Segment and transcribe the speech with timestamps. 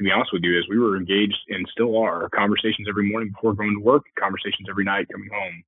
[0.00, 3.30] to be honest with you, is we were engaged and still are conversations every morning
[3.34, 5.62] before going to work, conversations every night coming home.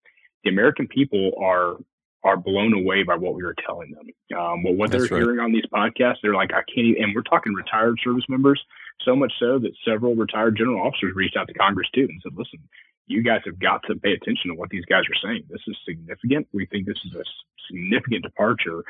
[0.45, 1.77] The American people are
[2.25, 4.07] are blown away by what we were telling them.
[4.39, 5.25] Um, well, what That's they're right.
[5.25, 6.87] hearing on these podcasts, they're like, I can't.
[6.87, 8.63] Even, and we're talking retired service members,
[9.05, 12.33] so much so that several retired general officers reached out to Congress too and said,
[12.35, 12.61] "Listen,
[13.09, 15.45] you guys have got to pay attention to what these guys are saying.
[15.51, 16.49] This is significant.
[16.55, 17.25] We think this is a
[17.69, 18.83] significant departure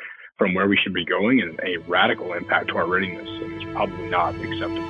[0.42, 3.28] from where we should be going and a radical impact to our readiness.
[3.28, 4.82] is probably not acceptable.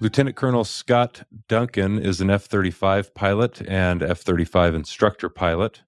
[0.00, 5.82] Lieutenant Colonel Scott Duncan is an F 35 pilot and F 35 instructor pilot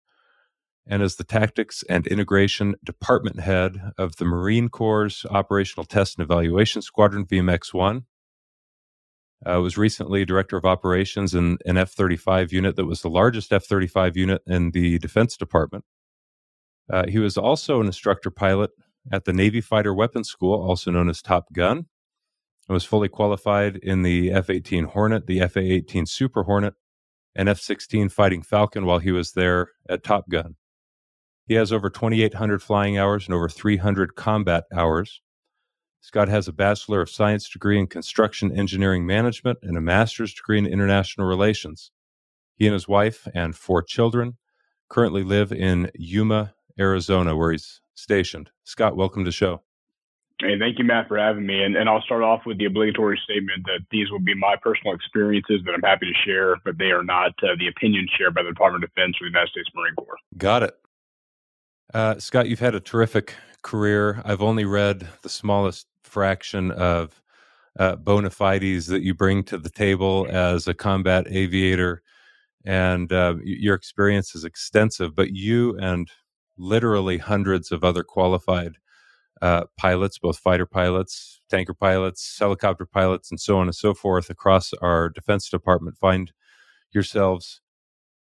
[0.89, 6.25] and is the Tactics and Integration Department Head of the Marine Corps Operational Test and
[6.25, 8.05] Evaluation Squadron VMX 1.
[9.47, 13.53] Uh, was recently Director of Operations in an F 35 unit that was the largest
[13.53, 15.85] F 35 unit in the Defense Department.
[16.91, 18.71] Uh, he was also an instructor pilot
[19.13, 23.77] at the Navy Fighter Weapons School, also known as Top Gun, and was fully qualified
[23.77, 26.75] in the F 18 Hornet, the FA 18 Super Hornet,
[27.37, 30.57] and F 16 Fighting Falcon while he was there at Top Gun.
[31.49, 35.23] He has over 2,800 flying hours and over 300 combat hours.
[36.03, 40.59] Scott has a Bachelor of Science degree in Construction Engineering Management and a Master's degree
[40.59, 41.91] in International Relations.
[42.57, 44.37] He and his wife and four children
[44.91, 48.51] currently live in Yuma, Arizona, where he's stationed.
[48.65, 49.63] Scott, welcome to the show.
[50.41, 51.63] Hey, thank you, Matt, for having me.
[51.63, 54.95] And, and I'll start off with the obligatory statement that these will be my personal
[54.95, 58.43] experiences that I'm happy to share, but they are not uh, the opinions shared by
[58.43, 60.19] the Department of Defense or the United States Marine Corps.
[60.37, 60.79] Got it.
[61.95, 64.21] Uh, Scott, you've had a terrific career.
[64.25, 67.23] I've only read the smallest fraction of
[67.79, 72.03] uh, bona fides that you bring to the table as a combat aviator,
[72.65, 75.15] and uh, your experience is extensive.
[75.15, 76.11] But you and
[76.59, 78.77] literally hundreds of other qualified
[79.41, 84.29] uh, pilots, both fighter pilots, tanker pilots, helicopter pilots, and so on and so forth
[84.29, 86.33] across our Defense Department, find
[86.93, 87.61] yourselves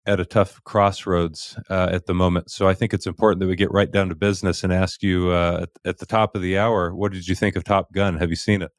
[0.06, 2.50] at a tough crossroads uh, at the moment.
[2.50, 5.30] So I think it's important that we get right down to business and ask you
[5.30, 8.18] uh, at, at, the top of the hour, what did you think of Top Gun?
[8.18, 8.70] Have you seen it?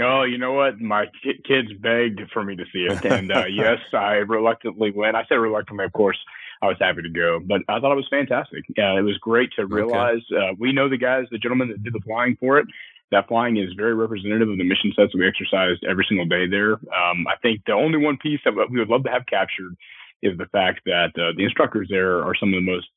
[0.00, 0.80] Oh, you know what?
[0.80, 1.06] My
[1.46, 5.16] kids begged for me to see it, and uh, yes, I reluctantly went.
[5.16, 6.18] I said reluctantly, of course.
[6.62, 8.64] I was happy to go, but I thought it was fantastic.
[8.68, 10.50] It was great to realize okay.
[10.50, 12.66] Uh, we know the guys, the gentlemen that did the flying for it.
[13.10, 16.46] That flying is very representative of the mission sets that we exercised every single day
[16.46, 16.74] there.
[16.74, 19.74] Um, I think the only one piece that we would love to have captured
[20.22, 22.88] is the fact that uh, the instructors there are some of the most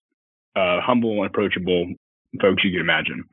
[0.55, 1.93] uh, humble and approachable
[2.41, 3.23] folks you can imagine.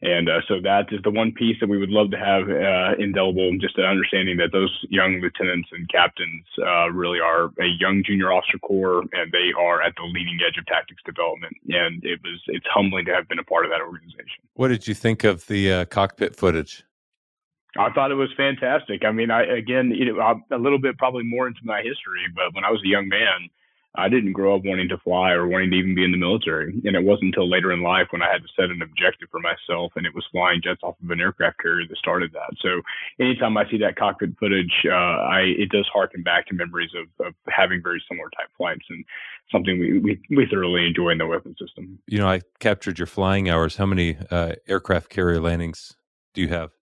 [0.00, 2.94] And uh, so that is the one piece that we would love to have uh,
[3.02, 8.04] indelible, just an understanding that those young lieutenants and captains uh, really are a young
[8.06, 11.56] junior officer corps, and they are at the leading edge of tactics development.
[11.68, 14.38] And it was it's humbling to have been a part of that organization.
[14.54, 16.84] What did you think of the uh, cockpit footage?
[17.78, 19.04] I thought it was fantastic.
[19.04, 22.54] I mean, I again, you know, a little bit probably more into my history, but
[22.54, 23.48] when I was a young man,
[23.94, 26.72] I didn't grow up wanting to fly or wanting to even be in the military.
[26.84, 29.40] And it wasn't until later in life when I had to set an objective for
[29.40, 32.50] myself, and it was flying jets off of an aircraft carrier that started that.
[32.60, 32.82] So
[33.18, 37.26] anytime I see that cockpit footage, uh, I it does harken back to memories of,
[37.26, 39.04] of having very similar type flights and
[39.50, 41.98] something we, we, we thoroughly enjoy in the weapon system.
[42.06, 43.76] You know, I captured your flying hours.
[43.76, 45.96] How many uh, aircraft carrier landings
[46.34, 46.77] do you have?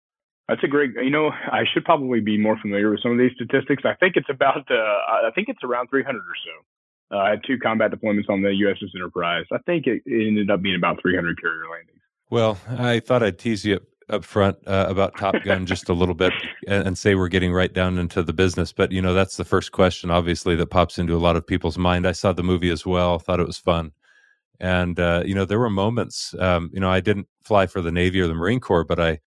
[0.53, 0.91] That's a great.
[1.03, 3.85] You know, I should probably be more familiar with some of these statistics.
[3.87, 4.71] I think it's about.
[4.71, 7.17] Uh, I think it's around 300 or so.
[7.17, 9.47] Uh, I had two combat deployments on the USS Enterprise.
[9.51, 12.03] I think it, it ended up being about 300 carrier landings.
[12.29, 13.81] Well, I thought I'd tease you
[14.11, 16.35] up front uh, about Top Gun just a little bit
[16.67, 18.73] and, and, say we're getting right down into the business.
[18.73, 21.79] But you know, that's the first question, obviously, that pops into a lot of people's
[21.79, 22.07] mind.
[22.07, 23.19] I saw the movie as well.
[23.19, 23.93] Thought it was fun,
[24.61, 26.35] and uh, you know, there were moments.
[26.39, 29.21] Um, you know, I didn't fly for the Navy or the Marine Corps, but I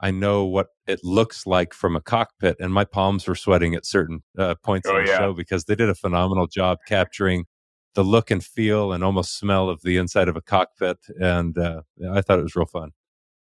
[0.00, 3.86] I know what it looks like from a cockpit, and my palms were sweating at
[3.86, 5.18] certain uh, points oh, in the yeah.
[5.18, 7.46] show because they did a phenomenal job capturing
[7.94, 11.82] the look and feel and almost smell of the inside of a cockpit, and uh,
[12.12, 12.90] I thought it was real fun.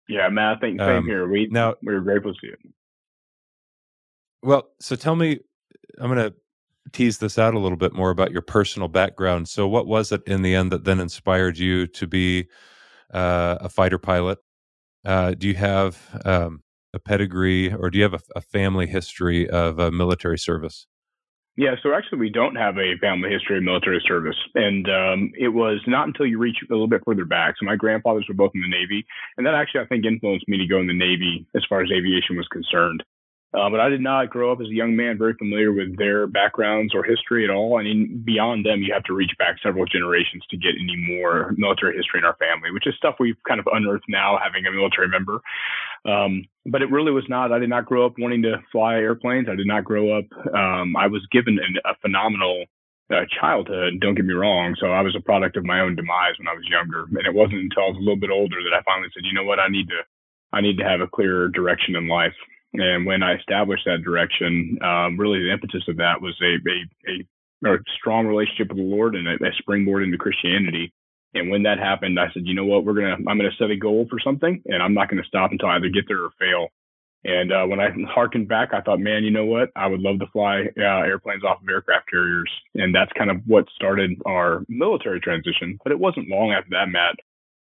[0.08, 1.26] Yeah, man, I think same um, here.
[1.28, 2.56] We now we were grateful to you.
[4.42, 5.40] Well, so tell me,
[5.98, 6.34] I'm going to
[6.92, 9.48] tease this out a little bit more about your personal background.
[9.48, 12.48] So, what was it in the end that then inspired you to be
[13.12, 14.38] uh, a fighter pilot?
[15.06, 16.62] Uh, do you have um,
[16.92, 20.88] a pedigree or do you have a, a family history of uh, military service?
[21.56, 24.36] Yeah, so actually, we don't have a family history of military service.
[24.54, 27.54] And um, it was not until you reach a little bit further back.
[27.58, 29.06] So, my grandfathers were both in the Navy.
[29.38, 31.90] And that actually, I think, influenced me to go in the Navy as far as
[31.90, 33.02] aviation was concerned.
[33.54, 36.26] Uh, but I did not grow up as a young man very familiar with their
[36.26, 37.78] backgrounds or history at all.
[37.78, 41.54] I mean, beyond them, you have to reach back several generations to get any more
[41.56, 44.72] military history in our family, which is stuff we've kind of unearthed now having a
[44.72, 45.40] military member.
[46.04, 47.52] Um, but it really was not.
[47.52, 49.48] I did not grow up wanting to fly airplanes.
[49.48, 50.26] I did not grow up.
[50.52, 52.64] Um, I was given an, a phenomenal
[53.10, 54.00] uh, childhood.
[54.00, 54.76] Don't get me wrong.
[54.80, 57.34] So I was a product of my own demise when I was younger, and it
[57.34, 59.60] wasn't until I was a little bit older that I finally said, you know what,
[59.60, 60.02] I need to,
[60.52, 62.34] I need to have a clearer direction in life.
[62.78, 67.70] And when I established that direction, um, really the impetus of that was a, a,
[67.70, 70.92] a, a strong relationship with the Lord and a, a, springboard into Christianity.
[71.34, 73.76] And when that happened, I said, you know what, we're gonna, I'm gonna set a
[73.76, 76.68] goal for something, and I'm not gonna stop until I either get there or fail.
[77.24, 79.70] And uh, when I harkened back, I thought, man, you know what?
[79.74, 82.50] I would love to fly uh, airplanes off of aircraft carriers.
[82.76, 85.76] And that's kind of what started our military transition.
[85.82, 87.16] But it wasn't long after that, Matt,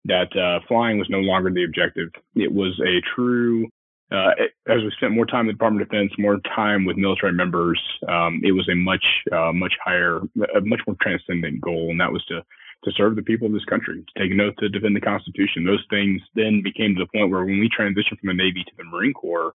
[0.05, 2.09] that uh, flying was no longer the objective.
[2.35, 3.69] It was a true
[4.11, 4.31] uh,
[4.67, 7.81] as we spent more time in the Department of Defense, more time with military members,
[8.07, 10.17] um, it was a much, uh, much higher,
[10.55, 12.43] a much more transcendent goal, and that was to
[12.83, 15.63] to serve the people of this country, to take an oath to defend the Constitution.
[15.63, 18.71] Those things then became to the point where when we transitioned from the Navy to
[18.77, 19.53] the Marine Corps,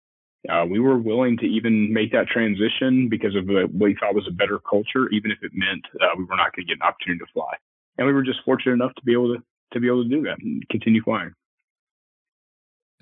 [0.48, 4.28] uh, we were willing to even make that transition because of what we thought was
[4.28, 6.86] a better culture, even if it meant uh, we were not going to get an
[6.86, 7.52] opportunity to fly.
[7.98, 10.22] And we were just fortunate enough to be able to to be able to do
[10.22, 11.32] that and continue flying.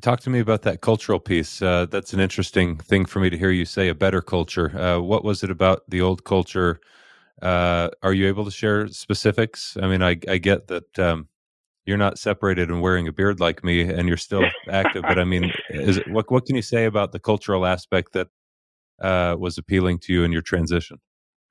[0.05, 1.63] Talk to me about that cultural piece.
[1.63, 4.79] Uh, that's an interesting thing for me to hear you say a better culture.
[4.79, 6.79] Uh, what was it about the old culture?
[7.41, 9.79] Uh, are you able to share specifics?
[9.81, 11.29] I mean, I, I get that um,
[11.87, 15.05] you're not separated and wearing a beard like me, and you're still active.
[15.09, 18.29] But I mean, is it, what what can you say about the cultural aspect that
[19.01, 20.99] uh, was appealing to you in your transition?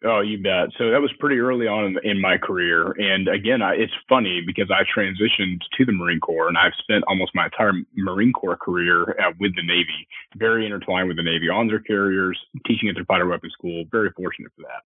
[0.05, 0.67] Oh, you bet.
[0.77, 2.91] So that was pretty early on in, in my career.
[2.91, 7.05] And again, I, it's funny because I transitioned to the Marine Corps and I've spent
[7.07, 11.47] almost my entire Marine Corps career uh, with the Navy, very intertwined with the Navy
[11.47, 13.85] on their carriers, teaching at their fighter weapons school.
[13.91, 14.83] Very fortunate for that.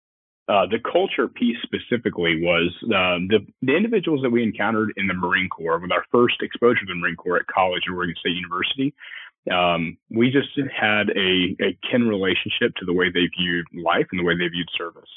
[0.52, 5.14] Uh, the culture piece specifically was um, the, the individuals that we encountered in the
[5.14, 8.36] Marine Corps with our first exposure to the Marine Corps at college at Oregon State
[8.36, 8.94] University
[9.52, 14.18] um, we just had a, a kin relationship to the way they viewed life and
[14.18, 15.08] the way they viewed service.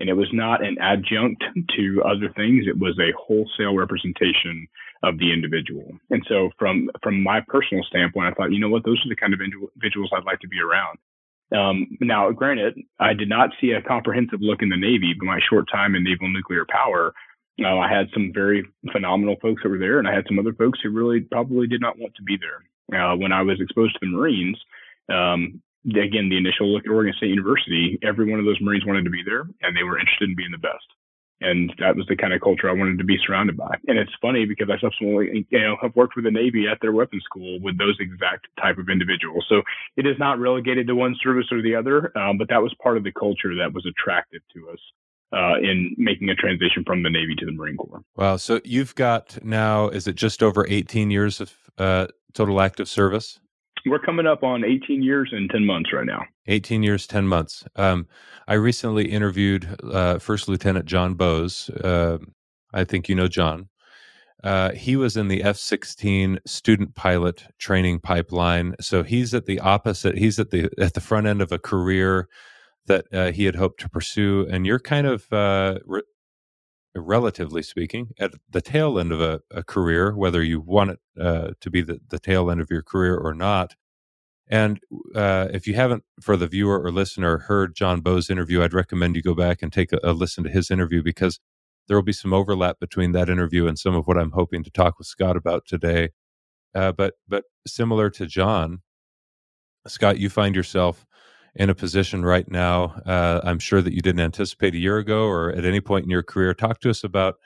[0.00, 1.44] And it was not an adjunct
[1.76, 2.64] to other things.
[2.66, 4.66] It was a wholesale representation
[5.02, 5.86] of the individual.
[6.10, 9.16] And so from, from my personal standpoint, I thought, you know what, those are the
[9.16, 10.98] kind of individuals I'd like to be around.
[11.52, 15.38] Um, now, granted, I did not see a comprehensive look in the Navy, but my
[15.48, 17.12] short time in naval nuclear power,
[17.62, 20.54] uh, I had some very phenomenal folks that were there, and I had some other
[20.54, 23.94] folks who really probably did not want to be there uh, when I was exposed
[23.94, 24.58] to the Marines,
[25.08, 29.04] um, again, the initial look at Oregon State University, every one of those Marines wanted
[29.04, 30.84] to be there and they were interested in being the best.
[31.40, 33.74] And that was the kind of culture I wanted to be surrounded by.
[33.86, 36.92] And it's funny because I subsequently, you know, have worked with the Navy at their
[36.92, 39.44] weapons school with those exact type of individuals.
[39.48, 39.60] So
[39.96, 42.96] it is not relegated to one service or the other, um, but that was part
[42.96, 44.78] of the culture that was attractive to us.
[45.32, 48.04] Uh, in making a transition from the Navy to the Marine Corps.
[48.14, 48.36] Wow.
[48.36, 53.38] So you've got now, is it just over 18 years of uh, total active service?
[53.86, 56.22] We're coming up on 18 years and 10 months right now.
[56.46, 57.64] 18 years, 10 months.
[57.76, 58.06] Um,
[58.48, 61.68] I recently interviewed uh, First Lieutenant John Bowes.
[61.68, 62.18] Uh,
[62.72, 63.68] I think you know John.
[64.42, 68.74] Uh, he was in the F 16 student pilot training pipeline.
[68.80, 72.28] So he's at the opposite, he's at the, at the front end of a career
[72.86, 74.46] that uh, he had hoped to pursue.
[74.50, 76.02] And you're kind of uh, re-
[76.94, 81.50] relatively speaking, at the tail end of a, a career, whether you want it uh,
[81.60, 83.74] to be the, the tail end of your career or not.
[84.48, 84.78] And
[85.14, 89.16] uh, if you haven't, for the viewer or listener, heard John Bowes' interview, I'd recommend
[89.16, 91.40] you go back and take a, a listen to his interview because
[91.88, 94.70] there will be some overlap between that interview and some of what I'm hoping to
[94.70, 96.10] talk with Scott about today.
[96.74, 98.80] Uh, but but similar to John,
[99.86, 101.06] Scott, you find yourself
[101.56, 105.24] in a position right now uh, I'm sure that you didn't anticipate a year ago
[105.24, 106.54] or at any point in your career.
[106.54, 107.36] Talk to us about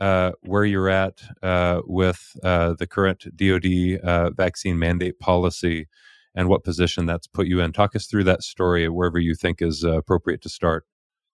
[0.00, 5.86] uh, where you're at uh, with uh, the current DoD uh, vaccine mandate policy
[6.34, 7.72] and what position that's put you in.
[7.72, 10.86] Talk us through that story wherever you think is uh, appropriate to start.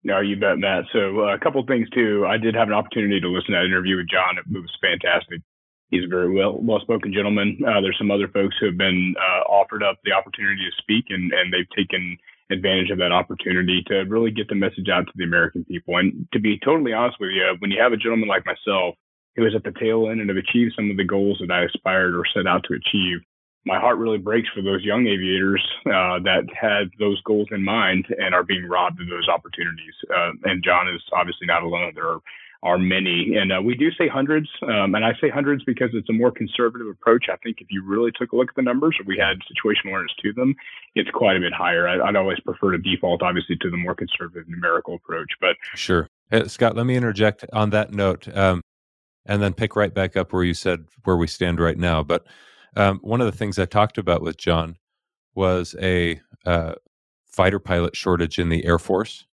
[0.03, 0.83] No, you bet, Matt.
[0.91, 2.25] So a couple things too.
[2.27, 4.37] I did have an opportunity to listen to that interview with John.
[4.37, 5.41] It was fantastic
[5.93, 7.57] he's a very well well spoken gentleman.
[7.61, 11.05] Uh, there's some other folks who have been uh, offered up the opportunity to speak,
[11.09, 12.17] and and they've taken
[12.51, 15.97] advantage of that opportunity to really get the message out to the American people.
[15.97, 18.95] And to be totally honest with you, when you have a gentleman like myself
[19.35, 21.63] who is at the tail end and have achieved some of the goals that I
[21.63, 23.21] aspired or set out to achieve,
[23.65, 28.05] my heart really breaks for those young aviators uh, that had those goals in mind
[28.19, 29.95] and are being robbed of those opportunities.
[30.13, 31.93] Uh, and John is obviously not alone.
[31.95, 32.19] There are
[32.63, 33.35] are many.
[33.35, 36.31] And uh, we do say hundreds, um, and I say hundreds because it's a more
[36.31, 37.25] conservative approach.
[37.29, 40.13] I think if you really took a look at the numbers, we had situational awareness
[40.21, 40.55] to them,
[40.95, 41.87] it's quite a bit higher.
[41.87, 45.29] I, would always prefer to default, obviously, to the more conservative numerical approach.
[45.41, 48.61] But sure, hey, Scott, let me interject on that note, um,
[49.25, 52.01] and then pick right back up where you said where we stand right now.
[52.01, 52.25] But
[52.77, 54.77] um, one of the things I talked about with John
[55.35, 56.75] was a uh,
[57.25, 59.25] fighter pilot shortage in the Air Force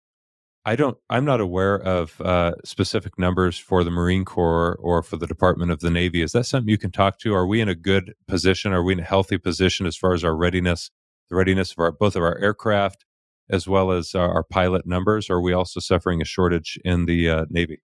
[0.66, 0.98] I don't.
[1.10, 5.72] I'm not aware of uh, specific numbers for the Marine Corps or for the Department
[5.72, 6.22] of the Navy.
[6.22, 7.34] Is that something you can talk to?
[7.34, 8.74] Are we in a good position?
[8.74, 10.92] Are we in a healthy position as far as our readiness,
[11.30, 13.06] the readiness of our both of our aircraft
[13.50, 15.30] as well as our, our pilot numbers?
[15.30, 17.82] Are we also suffering a shortage in the uh, Navy?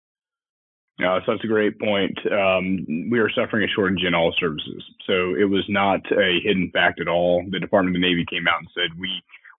[1.00, 2.18] Yeah, so that's a great point.
[2.32, 6.72] Um, we are suffering a shortage in all services, so it was not a hidden
[6.72, 7.44] fact at all.
[7.50, 9.10] The Department of the Navy came out and said we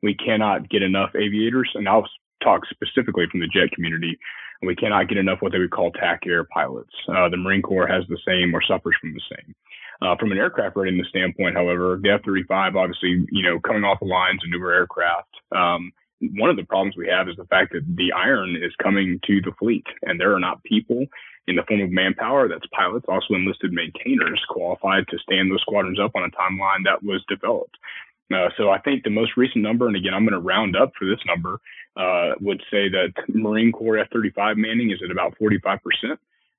[0.02, 2.08] we cannot get enough aviators, and I'll
[2.43, 4.19] talk specifically from the jet community,
[4.61, 6.93] and we cannot get enough what they would call TAC air pilots.
[7.09, 9.55] Uh, the Marine Corps has the same or suffers from the same.
[10.02, 14.07] Uh, from an aircraft readiness standpoint, however, the F-35, obviously, you know, coming off the
[14.07, 15.31] lines, a newer aircraft.
[15.57, 15.90] Um,
[16.37, 19.40] one of the problems we have is the fact that the iron is coming to
[19.40, 21.07] the fleet, and there are not people
[21.47, 26.00] in the form of manpower, that's pilots, also enlisted maintainers qualified to stand those squadrons
[26.00, 27.76] up on a timeline that was developed.
[28.33, 30.92] Uh, so I think the most recent number, and again, I'm going to round up
[30.99, 31.61] for this number,
[31.97, 35.78] uh, would say that Marine Corps F-35 manning is at about 45%.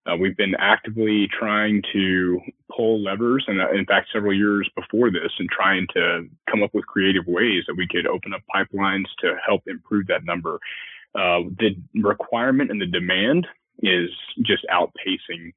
[0.08, 2.40] Uh, we've been actively trying to
[2.74, 6.74] pull levers, and uh, in fact, several years before this, and trying to come up
[6.74, 10.60] with creative ways that we could open up pipelines to help improve that number.
[11.14, 13.48] Uh, the requirement and the demand
[13.80, 14.10] is
[14.44, 15.52] just outpacing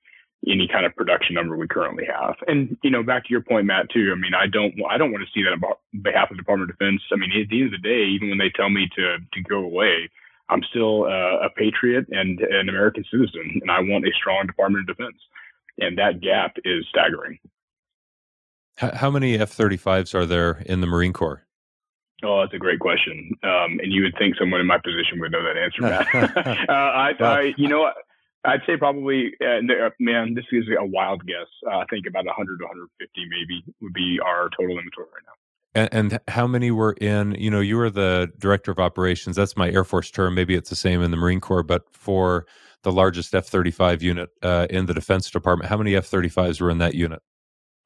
[0.49, 2.37] any kind of production number we currently have.
[2.47, 4.13] And you know, back to your point, Matt, too.
[4.15, 6.71] I mean, I don't, I don't want to see that on behalf of the Department
[6.71, 7.03] of Defense.
[7.13, 9.43] I mean, at the end of the day, even when they tell me to to
[9.43, 10.09] go away,
[10.49, 14.89] I'm still uh, a patriot and an American citizen, and I want a strong Department
[14.89, 15.17] of Defense.
[15.79, 17.39] And that gap is staggering.
[18.77, 21.45] How many F-35s are there in the Marine Corps?
[22.23, 23.31] Oh, that's a great question.
[23.43, 26.37] Um, and you would think someone in my position would know that answer, Matt.
[26.69, 27.91] uh, I, I, you know,
[28.45, 31.47] I'd say probably, uh, uh, man, this is a wild guess.
[31.67, 35.33] Uh, I think about 100 to 150 maybe would be our total inventory right now.
[35.73, 37.37] And, and, how many were in?
[37.39, 39.37] You know, you were the director of operations.
[39.37, 40.35] That's my Air Force term.
[40.35, 42.47] Maybe it's the same in the Marine Corps, but for
[42.83, 46.71] the largest F 35 unit uh, in the Defense Department, how many F 35s were
[46.71, 47.23] in that unit?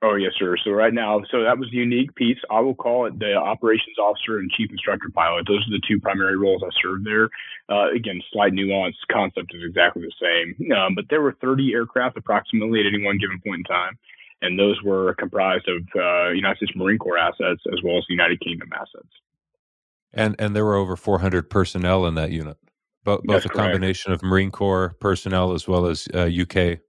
[0.05, 0.55] Oh, yes, sir.
[0.63, 2.37] So right now, so that was the unique piece.
[2.51, 5.47] I will call it the operations officer and chief instructor pilot.
[5.49, 7.31] Those are the two primary roles I served there.
[7.71, 8.97] Uh, again, slight nuance.
[9.11, 10.73] Concept is exactly the same.
[10.73, 13.99] Um, but there were 30 aircraft approximately at any one given point in time.
[14.43, 18.41] And those were comprised of uh, United States Marine Corps assets as well as United
[18.41, 19.09] Kingdom assets.
[20.13, 22.59] And and there were over 400 personnel in that unit,
[23.05, 23.73] both, both That's a correct.
[23.73, 26.81] combination of Marine Corps personnel as well as uh, UK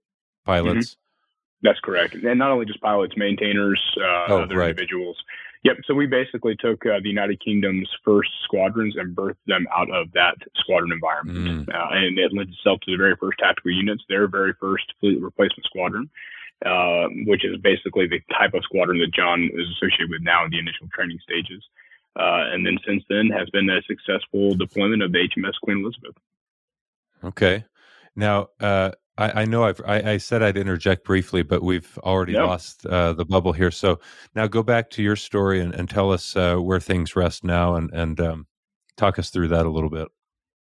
[0.44, 0.90] pilots.
[0.90, 1.05] Mm-hmm.
[1.62, 2.14] That's correct.
[2.14, 4.70] And not only just pilots, maintainers, uh, oh, other right.
[4.70, 5.16] individuals.
[5.64, 5.78] Yep.
[5.86, 10.12] So we basically took uh, the United Kingdom's first squadrons and birthed them out of
[10.12, 11.66] that squadron environment.
[11.66, 11.74] Mm.
[11.74, 15.20] Uh, and it lends itself to the very first tactical units, their very first fleet
[15.20, 16.08] replacement squadron,
[16.64, 20.50] uh, which is basically the type of squadron that John is associated with now in
[20.50, 21.64] the initial training stages.
[22.14, 26.14] Uh, and then since then has been a successful deployment of the HMS Queen Elizabeth.
[27.24, 27.64] Okay.
[28.14, 32.32] Now, uh, I, I know I've, I, I, said I'd interject briefly, but we've already
[32.32, 32.46] yep.
[32.46, 33.70] lost uh, the bubble here.
[33.70, 33.98] So
[34.34, 37.76] now go back to your story and, and tell us uh, where things rest now
[37.76, 38.46] and, and um,
[38.96, 40.08] talk us through that a little bit.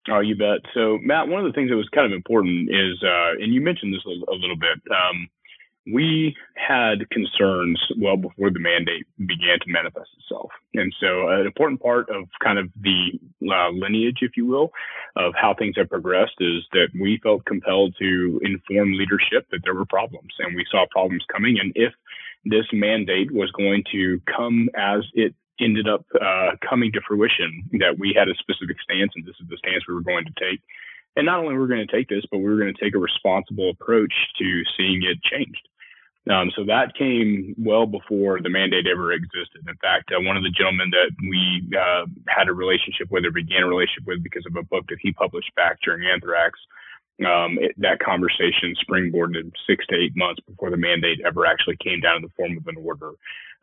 [0.10, 0.62] Oh, you bet.
[0.74, 3.62] So, Matt, one of the things that was kind of important is, uh, and you
[3.62, 5.28] mentioned this a, a little bit, um,
[5.92, 10.50] we had concerns well before the mandate began to manifest itself.
[10.74, 14.72] And so, an important part of kind of the uh, lineage, if you will,
[15.16, 19.76] of how things have progressed is that we felt compelled to inform leadership that there
[19.76, 21.58] were problems and we saw problems coming.
[21.60, 21.94] And if
[22.46, 27.98] this mandate was going to come as it ended up uh, coming to fruition, that
[27.98, 30.62] we had a specific stance and this is the stance we were going to take.
[31.16, 32.96] And not only were we going to take this, but we were going to take
[32.96, 35.68] a responsible approach to seeing it changed.
[36.30, 39.62] Um, so that came well before the mandate ever existed.
[39.68, 43.32] In fact, uh, one of the gentlemen that we uh, had a relationship with or
[43.32, 46.58] began a relationship with because of a book that he published back during anthrax,
[47.22, 52.02] um, it, that conversation springboarded six to eight months before the mandate ever actually came
[52.02, 53.12] down in the form of an order.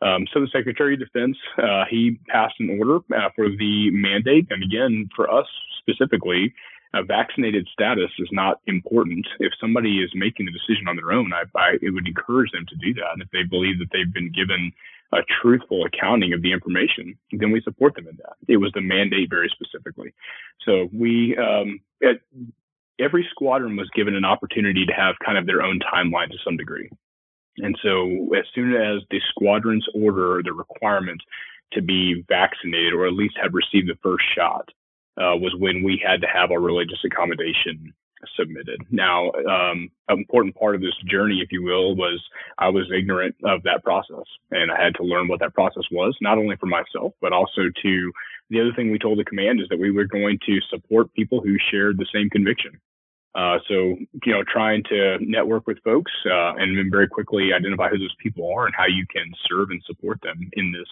[0.01, 4.47] Um, so the Secretary of Defense, uh, he passed an order uh, for the mandate.
[4.51, 5.47] And again, for us
[5.79, 6.55] specifically,
[6.95, 9.27] a vaccinated status is not important.
[9.39, 12.67] If somebody is making the decision on their own, I, I it would encourage them
[12.69, 13.13] to do that.
[13.15, 14.73] And if they believe that they've been given
[15.13, 18.37] a truthful accounting of the information, then we support them in that.
[18.49, 20.13] It was the mandate very specifically.
[20.65, 22.23] So we, um, it,
[22.99, 26.57] every squadron was given an opportunity to have kind of their own timeline to some
[26.57, 26.91] degree.
[27.59, 31.21] And so, as soon as the squadron's order the requirement
[31.75, 34.71] to be vaccinated or at least have received the first shot,
[35.19, 37.93] uh, was when we had to have our religious accommodation
[38.37, 38.81] submitted.
[38.91, 42.23] Now, um, an important part of this journey, if you will, was
[42.59, 46.17] I was ignorant of that process and I had to learn what that process was,
[46.21, 48.13] not only for myself, but also to
[48.51, 51.41] the other thing we told the command is that we were going to support people
[51.41, 52.79] who shared the same conviction.
[53.35, 57.89] Uh, so, you know, trying to network with folks uh, and then very quickly identify
[57.89, 60.89] who those people are and how you can serve and support them in this.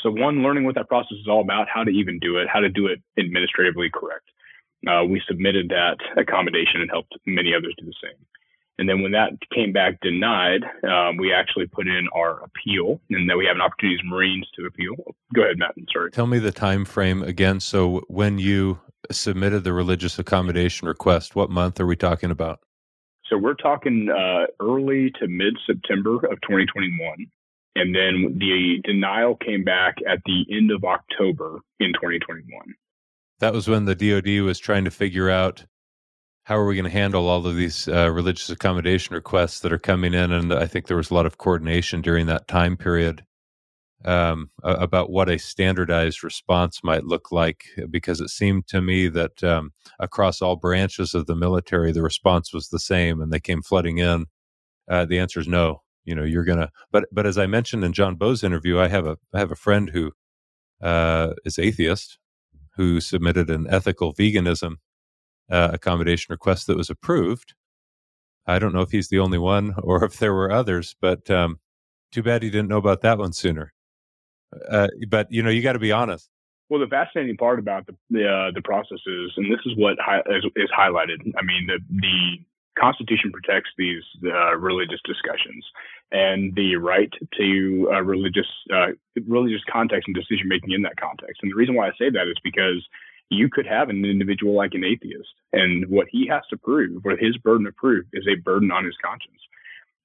[0.00, 2.60] So, one, learning what that process is all about, how to even do it, how
[2.60, 4.28] to do it administratively correct
[4.86, 8.26] uh, we submitted that accommodation and helped many others do the same.
[8.76, 13.30] And then when that came back denied, um, we actually put in our appeal, and
[13.30, 14.96] then we have an opportunity as Marines to appeal.
[15.32, 15.74] Go ahead, Matt.
[15.92, 16.10] sorry.
[16.10, 17.60] Tell me the time frame again.
[17.60, 18.80] So when you
[19.12, 22.60] submitted the religious accommodation request, what month are we talking about?
[23.30, 27.26] So we're talking uh, early to mid September of 2021.
[27.76, 32.74] And then the denial came back at the end of October in 2021
[33.40, 35.66] that was when the DoD was trying to figure out
[36.44, 39.78] how are we going to handle all of these uh, religious accommodation requests that are
[39.78, 43.24] coming in, and I think there was a lot of coordination during that time period
[44.04, 49.44] um, about what a standardized response might look like, because it seemed to me that
[49.44, 53.60] um, across all branches of the military, the response was the same, and they came
[53.60, 54.26] flooding in.
[54.88, 55.82] Uh, the answer is no.
[56.04, 56.70] You know, you're gonna.
[56.90, 59.56] But but as I mentioned in John Bowes' interview, I have a I have a
[59.56, 60.12] friend who
[60.82, 62.18] uh, is atheist,
[62.76, 64.76] who submitted an ethical veganism
[65.50, 67.54] uh, accommodation request that was approved.
[68.46, 71.60] I don't know if he's the only one or if there were others, but um,
[72.12, 73.72] too bad he didn't know about that one sooner.
[74.70, 76.30] Uh, but you know, you got to be honest.
[76.70, 79.96] Well, the fascinating part about the the, uh, the process is, and this is what
[80.00, 81.32] hi- is, is, highlighted.
[81.36, 82.38] I mean, the the
[82.78, 85.64] Constitution protects these uh, religious discussions
[86.12, 88.88] and the right to uh, religious uh,
[89.26, 91.40] religious context and decision making in that context.
[91.42, 92.84] And the reason why I say that is because
[93.30, 97.16] you could have an individual like an atheist, and what he has to prove, or
[97.16, 99.40] his burden of proof, is a burden on his conscience.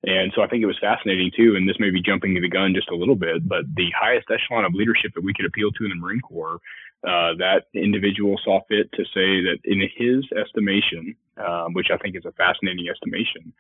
[0.04, 2.74] And so I think it was fascinating too, and this may be jumping the gun
[2.74, 5.84] just a little bit, but the highest echelon of leadership that we could appeal to
[5.84, 6.60] in the Marine Corps,
[7.04, 12.16] uh, that individual saw fit to say that in his estimation, uh, which I think
[12.16, 13.54] is a fascinating estimation,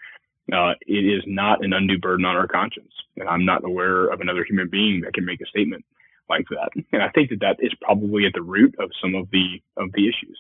[0.51, 2.91] uh, it is not an undue burden on our conscience.
[3.17, 5.85] And I'm not aware of another human being that can make a statement
[6.29, 6.69] like that.
[6.91, 9.91] And I think that that is probably at the root of some of the of
[9.93, 10.37] the issues.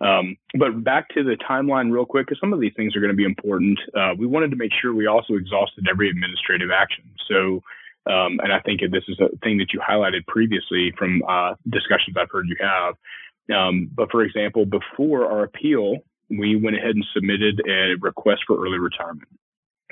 [0.00, 3.12] Um, but back to the timeline real quick, because some of these things are going
[3.12, 3.78] to be important.
[3.94, 7.04] Uh, we wanted to make sure we also exhausted every administrative action.
[7.28, 7.62] So,
[8.06, 12.16] um, and I think this is a thing that you highlighted previously from uh, discussions
[12.16, 12.94] I've heard you have.
[13.54, 15.98] Um, but for example, before our appeal,
[16.30, 19.28] we went ahead and submitted a request for early retirement.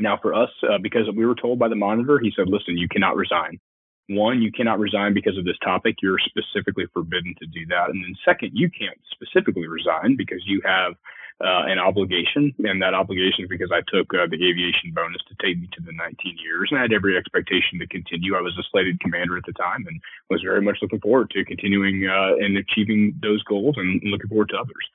[0.00, 2.88] Now, for us, uh, because we were told by the monitor, he said, listen, you
[2.88, 3.60] cannot resign.
[4.08, 5.96] One, you cannot resign because of this topic.
[6.02, 7.90] You're specifically forbidden to do that.
[7.90, 10.94] And then, second, you can't specifically resign because you have
[11.42, 15.34] uh, an obligation, and that obligation is because I took uh, the aviation bonus to
[15.42, 18.36] take me to the 19 years, and I had every expectation to continue.
[18.36, 21.44] I was a slated commander at the time, and was very much looking forward to
[21.44, 24.86] continuing uh, and achieving those goals, and looking forward to others.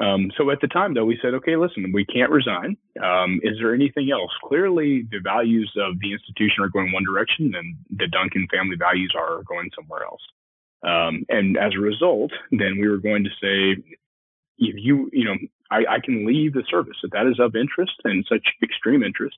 [0.00, 2.76] Um, so at the time, though, we said, okay, listen, we can't resign.
[3.02, 4.30] Um, is there anything else?
[4.44, 9.12] Clearly, the values of the institution are going one direction, and the Duncan family values
[9.16, 10.22] are going somewhere else.
[10.82, 13.82] Um, and as a result, then we were going to say,
[14.58, 15.34] if you, you know,
[15.70, 19.36] I, I, can leave the service if that is of interest and such extreme interest.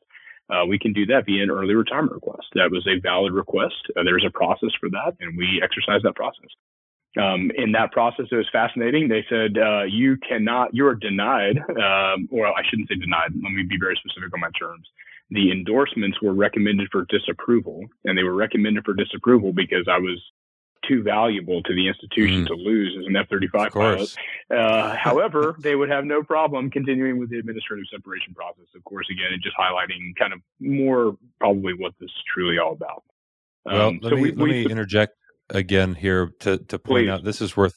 [0.48, 2.46] Uh, we can do that via an early retirement request.
[2.54, 3.86] That was a valid request.
[3.96, 6.50] Uh, there's a process for that, and we exercise that process
[7.18, 9.08] um, in that process, it was fascinating.
[9.08, 13.32] They said, uh, you cannot, you're denied, um, or I shouldn't say denied.
[13.34, 14.86] Let me be very specific on my terms.
[15.30, 20.22] The endorsements were recommended for disapproval, and they were recommended for disapproval because I was
[20.90, 22.46] too valuable to the institution mm.
[22.48, 24.16] to lose as an F 35 pilot.
[24.50, 28.66] Uh, however, they would have no problem continuing with the administrative separation process.
[28.74, 32.72] Of course, again, and just highlighting kind of more probably what this is truly all
[32.72, 33.04] about.
[33.64, 35.14] Well, um, let, so me, we, let we, me interject
[35.50, 37.10] again here to to point Please.
[37.10, 37.74] out this is worth.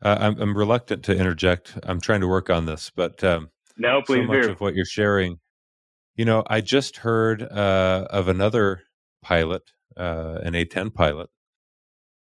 [0.00, 1.78] Uh, I'm, I'm reluctant to interject.
[1.84, 4.50] I'm trying to work on this, but um, no, please so much do.
[4.50, 5.38] of what you're sharing.
[6.16, 8.82] You know, I just heard uh, of another
[9.22, 9.62] pilot,
[9.96, 11.30] uh, an A-10 pilot,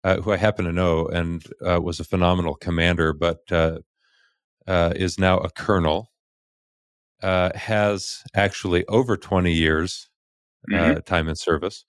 [0.04, 3.80] uh, who I happen to know and uh, was a phenomenal commander, but uh,
[4.68, 6.12] is now a colonel.
[7.22, 10.10] has actually over 20 years
[10.70, 11.00] mm-hmm.
[11.02, 11.86] time in service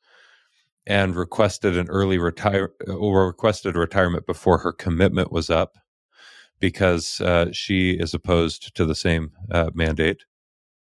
[0.87, 5.79] and requested an early retire or requested retirement before her commitment was up
[6.61, 10.25] because uh, she is opposed to the same uh, mandate.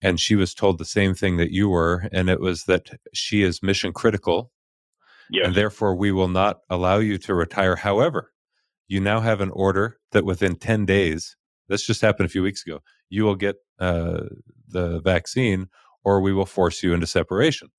[0.02, 3.42] And she was told the same thing that you were, and it was that she
[3.42, 4.52] is mission critical,
[5.30, 5.48] yes.
[5.48, 7.76] and therefore we will not allow you to retire.
[7.76, 8.32] However,
[8.88, 11.36] you now have an order that within 10 days,
[11.68, 14.22] this just happened a few weeks ago, you will get uh,
[14.68, 15.68] the vaccine
[16.04, 17.70] or we will force you into separation.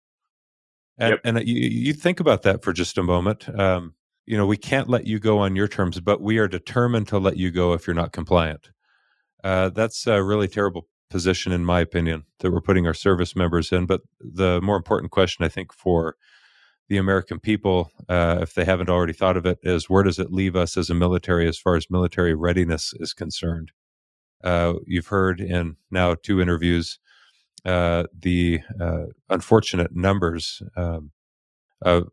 [0.99, 1.21] And, yep.
[1.25, 3.49] and you, you, think about that for just a moment.
[3.59, 7.09] Um, you know, we can't let you go on your terms, but we are determined
[7.09, 8.71] to let you go if you're not compliant.
[9.45, 13.71] Uh, that's a really terrible position, in my opinion, that we're putting our service members
[13.71, 13.87] in.
[13.87, 16.17] But the more important question, I think, for
[16.89, 20.33] the American people, uh, if they haven't already thought of it, is where does it
[20.33, 23.73] leave us as a military as far as military readiness is concerned?
[24.45, 26.99] Uh, you've heard in now two interviews
[27.65, 31.11] uh, the uh, unfortunate numbers, um,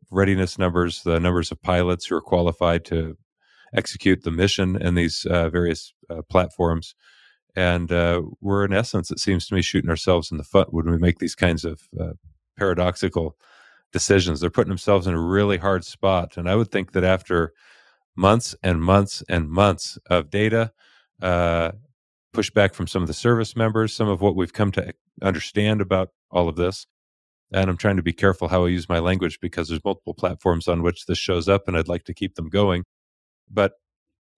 [0.10, 3.16] readiness numbers, the numbers of pilots who are qualified to
[3.76, 6.96] execute the mission in these uh, various uh, platforms.
[7.56, 7.92] And
[8.42, 11.20] we're, in essence, it seems to me, shooting ourselves in the foot when we make
[11.20, 11.82] these kinds of
[12.58, 13.36] paradoxical
[13.94, 14.42] decisions.
[14.42, 16.36] They're putting themselves in a really hard spot.
[16.36, 17.54] And I would think that after
[18.16, 20.74] months and months and months of data,
[21.22, 21.72] uh,
[22.34, 26.10] pushback from some of the service members, some of what we've come to understand about
[26.32, 26.86] all of this.
[27.54, 30.68] And I'm trying to be careful how I use my language because there's multiple platforms
[30.68, 32.84] on which this shows up, and I'd like to keep them going.
[33.50, 33.74] But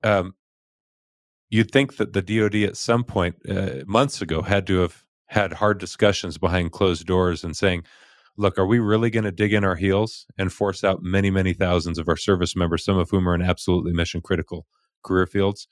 [0.03, 0.33] um,
[1.49, 5.53] you'd think that the DoD at some point, uh, months ago, had to have had
[5.53, 7.83] hard discussions behind closed doors and saying,
[8.37, 11.53] look, are we really going to dig in our heels and force out many, many
[11.53, 14.65] thousands of our service members, some of whom are in absolutely mission critical
[15.03, 15.67] career fields?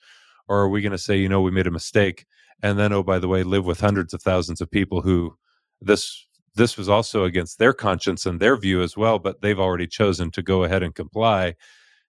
[0.47, 2.26] or are we going to say you know we made a mistake
[2.62, 5.36] and then oh by the way live with hundreds of thousands of people who
[5.82, 9.88] this this was also against their conscience and their view as well but they've already
[9.88, 11.56] chosen to go ahead and comply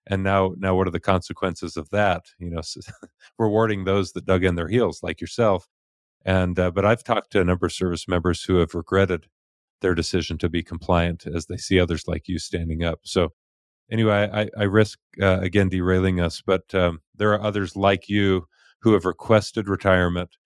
[0.07, 2.61] and now now what are the consequences of that you know
[3.39, 5.67] rewarding those that dug in their heels like yourself
[6.25, 9.27] and uh, but i've talked to a number of service members who have regretted
[9.81, 13.31] their decision to be compliant as they see others like you standing up so
[13.89, 18.47] anyway, I, I risk uh, again derailing us, but um, there are others like you
[18.81, 20.37] who have requested retirement.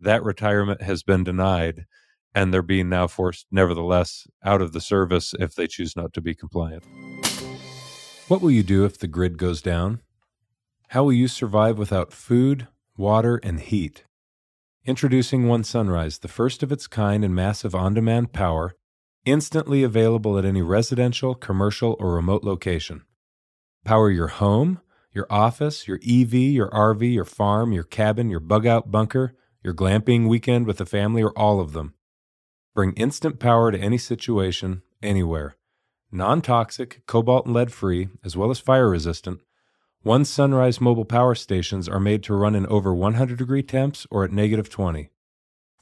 [0.00, 1.86] That retirement has been denied,
[2.34, 6.20] and they're being now forced, nevertheless, out of the service if they choose not to
[6.20, 6.84] be compliant.
[8.28, 10.00] What will you do if the grid goes down?
[10.88, 14.04] How will you survive without food, water, and heat?
[14.88, 18.74] Introducing One Sunrise, the first of its kind in massive on demand power
[19.26, 23.02] instantly available at any residential, commercial, or remote location.
[23.84, 24.80] Power your home,
[25.12, 29.74] your office, your EV, your RV, your farm, your cabin, your bug out bunker, your
[29.74, 31.92] glamping weekend with the family, or all of them.
[32.74, 35.58] Bring instant power to any situation, anywhere.
[36.10, 39.42] Non toxic, cobalt and lead free, as well as fire resistant,
[40.08, 44.24] one Sunrise mobile power stations are made to run in over 100 degree temps or
[44.24, 45.10] at negative 20.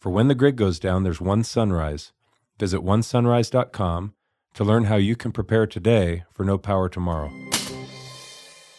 [0.01, 2.13] For when the grid goes down, there's one Sunrise.
[2.59, 4.15] Visit onesunrise.com
[4.55, 7.31] to learn how you can prepare today for no power tomorrow.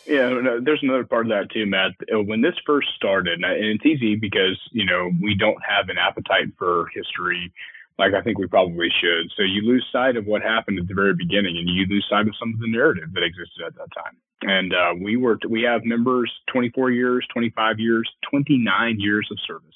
[0.05, 1.91] Yeah, there's another part of that too, Matt.
[2.13, 5.97] Uh, when this first started, and it's easy because you know we don't have an
[5.97, 7.53] appetite for history,
[7.99, 9.31] like I think we probably should.
[9.35, 12.27] So you lose sight of what happened at the very beginning, and you lose sight
[12.27, 14.17] of some of the narrative that existed at that time.
[14.41, 19.73] And uh, we were we have members 24 years, 25 years, 29 years of service.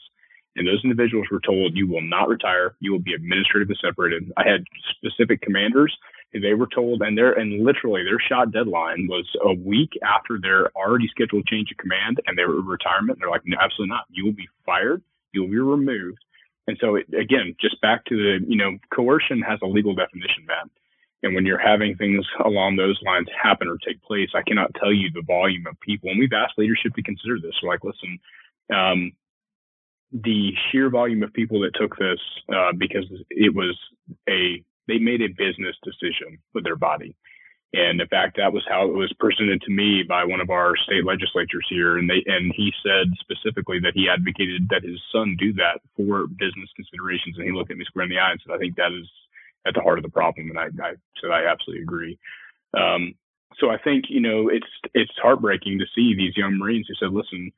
[0.55, 2.75] And those individuals were told, you will not retire.
[2.81, 4.31] You will be administratively separated.
[4.35, 4.65] I had
[4.97, 5.95] specific commanders.
[6.33, 10.71] They were told, and their and literally their shot deadline was a week after their
[10.77, 13.19] already scheduled change of command and their retirement.
[13.19, 14.05] They're like, no, absolutely not.
[14.09, 15.01] You will be fired.
[15.33, 16.19] You will be removed.
[16.71, 20.45] And so, it, again, just back to the, you know, coercion has a legal definition,
[20.47, 20.69] Matt.
[21.21, 24.93] And when you're having things along those lines happen or take place, I cannot tell
[24.93, 26.09] you the volume of people.
[26.09, 27.51] And we've asked leadership to consider this.
[27.61, 28.19] We're like, listen,
[28.73, 29.11] um,
[30.13, 32.19] the sheer volume of people that took this
[32.55, 33.77] uh, because it was
[34.29, 37.15] a they made a business decision with their body
[37.73, 40.75] and in fact that was how it was presented to me by one of our
[40.75, 41.97] state legislatures here.
[41.97, 46.27] And they and he said specifically that he advocated that his son do that for
[46.27, 47.37] business considerations.
[47.37, 49.09] And he looked at me square in the eye and said i think that is
[49.65, 50.49] at the heart of the problem.
[50.49, 52.19] And i, I said i absolutely agree.
[52.73, 53.15] Um,
[53.59, 57.13] so i think you know it's it's heartbreaking to see these young marines who said
[57.13, 57.51] listen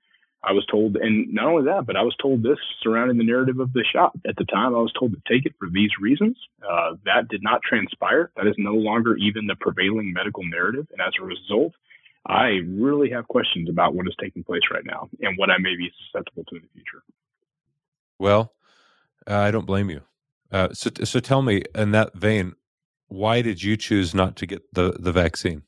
[0.43, 3.59] I was told, and not only that, but I was told this surrounding the narrative
[3.59, 4.11] of the shot.
[4.27, 6.37] At the time, I was told to take it for these reasons.
[6.61, 8.29] Uh, that did not transpire.
[8.35, 10.87] That is no longer even the prevailing medical narrative.
[10.91, 11.73] And as a result,
[12.27, 15.75] I really have questions about what is taking place right now and what I may
[15.77, 17.03] be susceptible to in the future.
[18.19, 18.53] Well,
[19.25, 20.01] I don't blame you.
[20.51, 22.53] Uh, so, so tell me, in that vein,
[23.07, 25.63] why did you choose not to get the, the vaccine?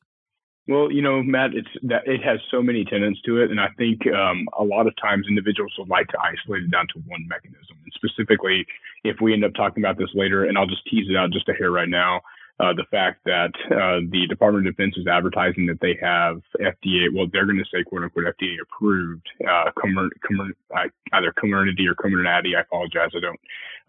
[0.68, 3.68] Well, you know, Matt, it's that it has so many tenants to it, and I
[3.78, 7.28] think um, a lot of times individuals would like to isolate it down to one
[7.28, 7.78] mechanism.
[7.84, 8.66] And specifically,
[9.04, 11.50] if we end up talking about this later, and I'll just tease it out just
[11.50, 12.22] a hair right now,
[12.60, 17.14] uh, the fact that uh, the Department of Defense is advertising that they have FDA,
[17.14, 19.70] well, they're going to say quote unquote FDA approved, uh,
[21.14, 22.56] either Comirnaty or Comirnaty.
[22.58, 23.40] I apologize, I don't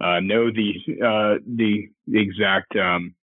[0.00, 3.14] uh, know the uh, the exact um,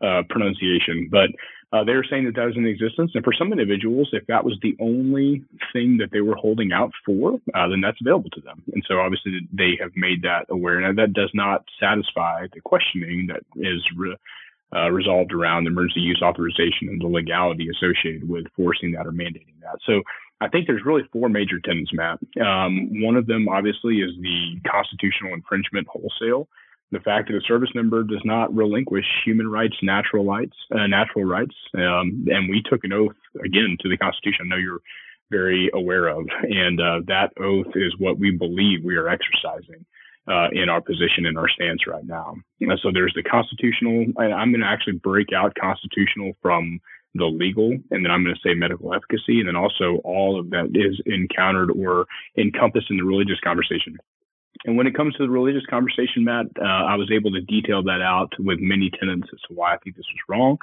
[0.00, 1.30] uh, pronunciation, but
[1.76, 3.12] uh, they were saying that that was in existence.
[3.14, 6.90] And for some individuals, if that was the only thing that they were holding out
[7.04, 8.62] for, uh, then that's available to them.
[8.72, 10.80] And so obviously they have made that aware.
[10.80, 14.16] Now that does not satisfy the questioning that is re-
[14.74, 19.60] uh, resolved around emergency use authorization and the legality associated with forcing that or mandating
[19.62, 19.78] that.
[19.86, 20.02] So
[20.40, 22.18] I think there's really four major tenets, Matt.
[22.44, 26.48] Um, one of them obviously is the constitutional infringement wholesale
[26.92, 31.24] the fact that a service member does not relinquish human rights, natural rights, uh, natural
[31.24, 34.46] rights, um, and we took an oath again to the Constitution.
[34.46, 34.80] I know you're
[35.30, 39.84] very aware of, and uh, that oath is what we believe we are exercising
[40.28, 42.36] uh, in our position and our stance right now.
[42.82, 44.06] So there's the constitutional.
[44.18, 46.80] I'm going to actually break out constitutional from
[47.14, 50.50] the legal, and then I'm going to say medical efficacy, and then also all of
[50.50, 52.06] that is encountered or
[52.38, 53.96] encompassed in the religious conversation.
[54.66, 57.82] And when it comes to the religious conversation, Matt, uh, I was able to detail
[57.84, 60.58] that out with many tenants as to why I think this was wrong.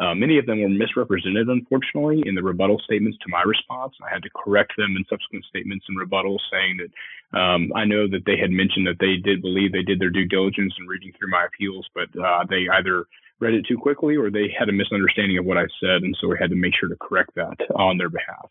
[0.00, 3.94] Uh, many of them were misrepresented, unfortunately, in the rebuttal statements to my response.
[4.04, 8.08] I had to correct them in subsequent statements and rebuttals, saying that um, I know
[8.08, 11.12] that they had mentioned that they did believe they did their due diligence in reading
[11.16, 13.04] through my appeals, but uh, they either
[13.38, 16.26] read it too quickly or they had a misunderstanding of what I said, and so
[16.26, 18.50] we had to make sure to correct that on their behalf.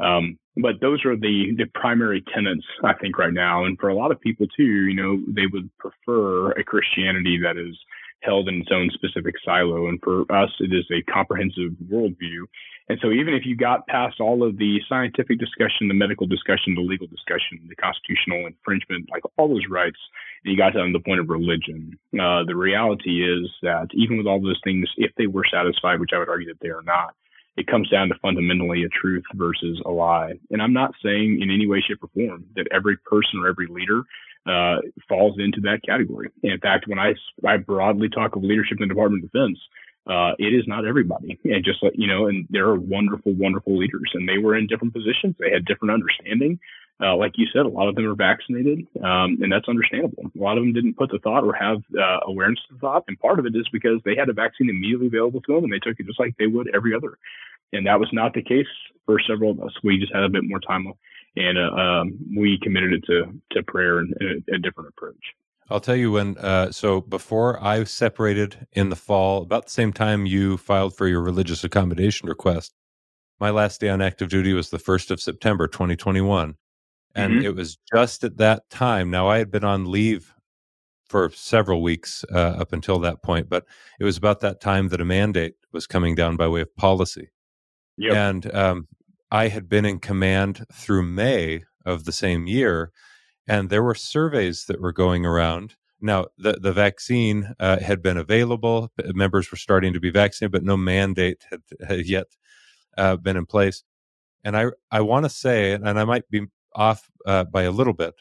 [0.00, 3.94] Um, but those are the the primary tenets I think right now, and for a
[3.94, 7.76] lot of people too, you know, they would prefer a Christianity that is
[8.22, 12.42] held in its own specific silo, and for us, it is a comprehensive worldview.
[12.88, 16.74] And so, even if you got past all of the scientific discussion, the medical discussion,
[16.74, 19.98] the legal discussion, the constitutional infringement, like all those rights,
[20.44, 24.26] and you got to the point of religion, uh, the reality is that even with
[24.26, 27.14] all those things, if they were satisfied, which I would argue that they are not,
[27.58, 30.34] it comes down to fundamentally a truth versus a lie.
[30.50, 33.66] And I'm not saying in any way, shape, or form that every person or every
[33.66, 34.02] leader
[34.46, 34.76] uh,
[35.08, 36.30] falls into that category.
[36.42, 37.14] in fact, when I,
[37.46, 39.58] I broadly talk of leadership in the Department of Defense,
[40.06, 41.38] uh, it is not everybody.
[41.44, 44.66] And just like, you know, and there are wonderful, wonderful leaders, and they were in
[44.66, 45.34] different positions.
[45.38, 46.58] They had different understanding.
[47.00, 50.24] Uh, like you said, a lot of them are vaccinated, um, and that's understandable.
[50.36, 53.04] A lot of them didn't put the thought or have uh, awareness of the thought,
[53.06, 55.72] and part of it is because they had a vaccine immediately available to them, and
[55.72, 57.16] they took it just like they would every other.
[57.72, 58.66] And that was not the case
[59.06, 59.72] for several of us.
[59.84, 60.92] We just had a bit more time,
[61.36, 65.22] and uh, um, we committed it to to prayer and, and a, a, different approach.
[65.70, 66.36] I'll tell you when.
[66.36, 71.06] Uh, so before I separated in the fall, about the same time you filed for
[71.06, 72.74] your religious accommodation request,
[73.38, 76.56] my last day on active duty was the first of September, 2021
[77.14, 77.46] and mm-hmm.
[77.46, 79.10] it was just at that time.
[79.10, 80.34] Now, I had been on leave
[81.08, 83.64] for several weeks uh, up until that point, but
[83.98, 87.30] it was about that time that a mandate was coming down by way of policy.
[87.96, 88.14] Yep.
[88.14, 88.88] And um,
[89.30, 92.92] I had been in command through May of the same year,
[93.46, 95.74] and there were surveys that were going around.
[96.00, 100.62] Now, the, the vaccine uh, had been available, members were starting to be vaccinated, but
[100.62, 102.26] no mandate had, had yet
[102.96, 103.82] uh, been in place.
[104.44, 106.42] And I, I want to say, and I might be
[106.74, 108.14] off uh, by a little bit.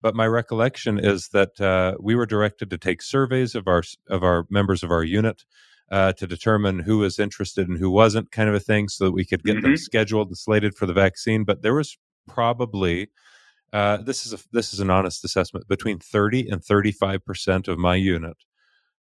[0.00, 4.22] But my recollection is that uh, we were directed to take surveys of our of
[4.22, 5.44] our members of our unit
[5.90, 9.12] uh, to determine who was interested and who wasn't, kind of a thing, so that
[9.12, 9.66] we could get mm-hmm.
[9.66, 11.44] them scheduled and slated for the vaccine.
[11.44, 13.08] But there was probably
[13.72, 17.68] uh, this is a, this is an honest assessment between thirty and thirty five percent
[17.68, 18.36] of my unit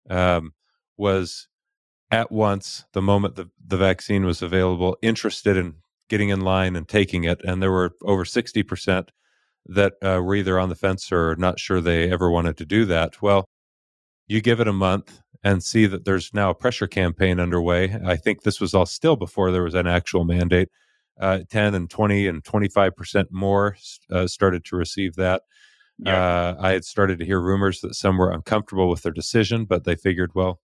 [0.10, 0.54] um,
[0.98, 1.48] was
[2.10, 5.76] at once the moment the, the vaccine was available interested in
[6.10, 7.42] getting in line and taking it.
[7.44, 9.10] And there were over 60%
[9.68, 12.86] that uh, were either on the fence or not sure they ever wanted to do
[12.86, 13.22] that.
[13.22, 13.46] Well,
[14.28, 17.96] you give it a month and see that there's now a pressure campaign underway.
[18.06, 20.70] I think this was all still before there was an actual mandate.
[21.20, 23.76] Uh, 10 and 20 and 25% more
[24.12, 25.42] uh, started to receive that.
[25.98, 26.16] Yeah.
[26.16, 29.84] Uh, I had started to hear rumors that some were uncomfortable with their decision, but
[29.84, 30.60] they figured, well,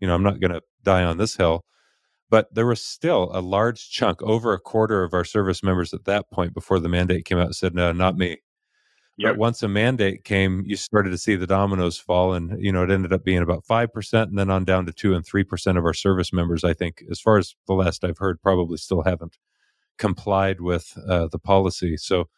[0.00, 1.64] you know, I'm not going to die on this hill.
[2.30, 6.04] But there was still a large chunk, over a quarter of our service members at
[6.06, 8.38] that point before the mandate came out said, no, not me.
[9.16, 9.32] Yep.
[9.32, 12.82] But once a mandate came, you started to see the dominoes fall, and you know
[12.82, 15.44] it ended up being about five percent, and then on down to two and three
[15.44, 16.64] percent of our service members.
[16.64, 19.38] I think, as far as the last I've heard, probably still haven't
[19.98, 21.96] complied with uh, the policy.
[21.96, 22.28] So,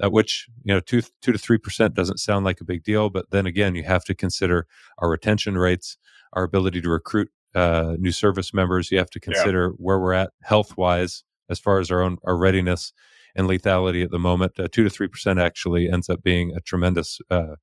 [0.00, 3.10] at which you know two two to three percent doesn't sound like a big deal,
[3.10, 4.66] but then again, you have to consider
[4.98, 5.98] our retention rates,
[6.32, 8.90] our ability to recruit uh, new service members.
[8.90, 9.76] You have to consider yeah.
[9.76, 12.92] where we're at health wise as far as our own our readiness
[13.34, 14.58] and lethality at the moment.
[14.58, 17.56] Uh, two to three percent actually ends up being a tremendous uh,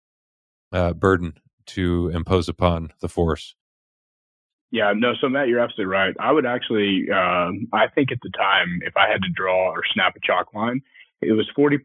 [0.72, 1.34] uh, burden
[1.68, 3.56] to impose upon the force.
[4.72, 5.14] Yeah, no.
[5.20, 6.16] So Matt, you're absolutely right.
[6.20, 9.82] I would actually, um, I think at the time, if I had to draw or
[9.94, 10.82] snap a chalk line,
[11.22, 11.80] it was 40%.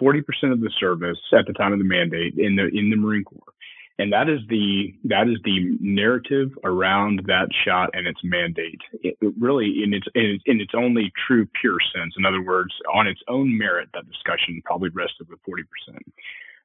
[0.00, 3.24] 40% of the service at the time of the mandate in the in the Marine
[3.24, 3.52] Corps
[3.98, 8.80] and that is the that is the narrative around that shot and its mandate.
[9.02, 13.06] It, it really, in its, in its only true pure sense, in other words, on
[13.06, 16.04] its own merit, that discussion probably rested with forty percent.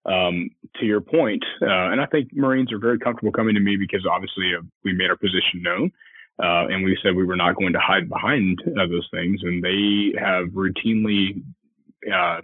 [0.06, 3.76] Um, to your point, uh, and I think Marines are very comfortable coming to me
[3.76, 5.92] because obviously uh, we made our position known.
[6.40, 9.64] Uh, and we said we were not going to hide behind uh, those things, and
[9.64, 11.42] they have routinely
[12.14, 12.40] uh,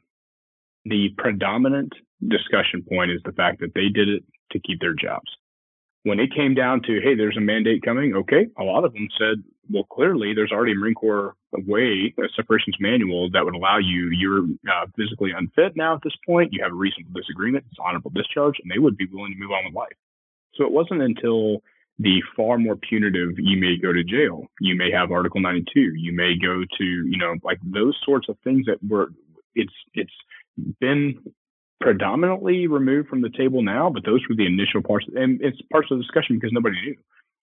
[0.86, 1.93] the predominant
[2.28, 5.29] discussion point is the fact that they did it to keep their jobs.
[6.03, 9.07] When it came down to, hey, there's a mandate coming, okay, a lot of them
[9.17, 13.77] said, well, clearly there's already a Marine Corps way, a separations manual that would allow
[13.77, 17.79] you, you're uh, physically unfit now at this point, you have a reasonable disagreement, it's
[17.79, 19.95] honorable discharge, and they would be willing to move on with life.
[20.55, 21.61] So it wasn't until
[21.99, 26.11] the far more punitive, you may go to jail, you may have Article 92, you
[26.11, 29.13] may go to, you know, like those sorts of things that were,
[29.55, 30.11] it's, it's
[30.81, 31.19] been
[31.84, 35.89] predominantly removed from the table now, but those were the initial parts, and it's parts
[35.91, 36.96] of the discussion because nobody knew.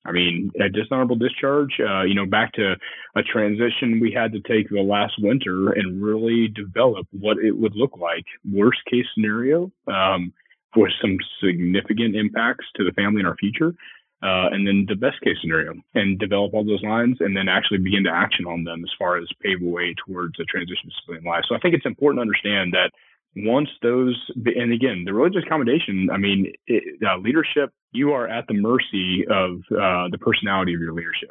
[0.07, 2.75] I mean, a dishonorable discharge, uh, you know, back to
[3.17, 7.77] a transition we had to take the last winter and really develop what it would
[7.77, 8.25] look like.
[8.51, 10.33] Worst case scenario, um,
[10.73, 13.75] for some significant impacts to the family and our future.
[14.23, 17.79] Uh, and then the best case scenario and develop all those lines and then actually
[17.79, 20.97] begin to action on them as far as pave the way towards a transition to
[21.01, 21.43] civilian life.
[21.49, 22.93] So I think it's important to understand that
[23.37, 28.47] once those, and again, the religious accommodation, I mean, it, uh, leadership, you are at
[28.49, 31.31] the mercy of uh, the personality of your leadership.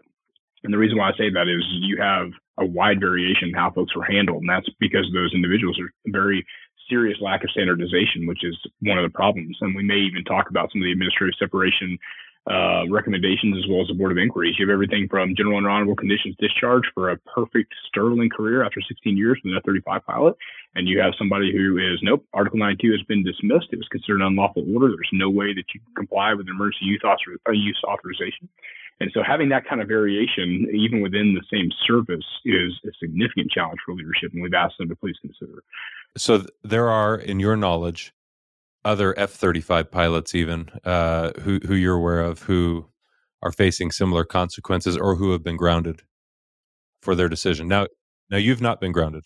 [0.63, 3.71] And the reason why I say that is you have a wide variation in how
[3.71, 4.41] folks were handled.
[4.41, 6.45] And that's because those individuals are very
[6.89, 9.57] serious lack of standardization, which is one of the problems.
[9.61, 11.97] And we may even talk about some of the administrative separation
[12.49, 14.55] uh, recommendations as well as the board of inquiries.
[14.57, 18.81] You have everything from general and honorable conditions discharge for a perfect sterling career after
[18.81, 20.35] 16 years with an F-35 pilot,
[20.75, 23.67] and you have somebody who is nope, Article 92 has been dismissed.
[23.71, 24.89] It was considered an unlawful order.
[24.89, 28.49] There's no way that you can comply with an emergency use, author- uh, use authorization.
[28.99, 33.49] And so having that kind of variation, even within the same service, is a significant
[33.51, 35.63] challenge for leadership, and we've asked them to please consider.
[36.17, 38.11] So there are, in your knowledge,
[38.85, 42.87] other F thirty five pilots, even uh, who who you're aware of, who
[43.41, 46.01] are facing similar consequences or who have been grounded
[47.01, 47.67] for their decision.
[47.67, 47.87] Now,
[48.29, 49.25] now you've not been grounded.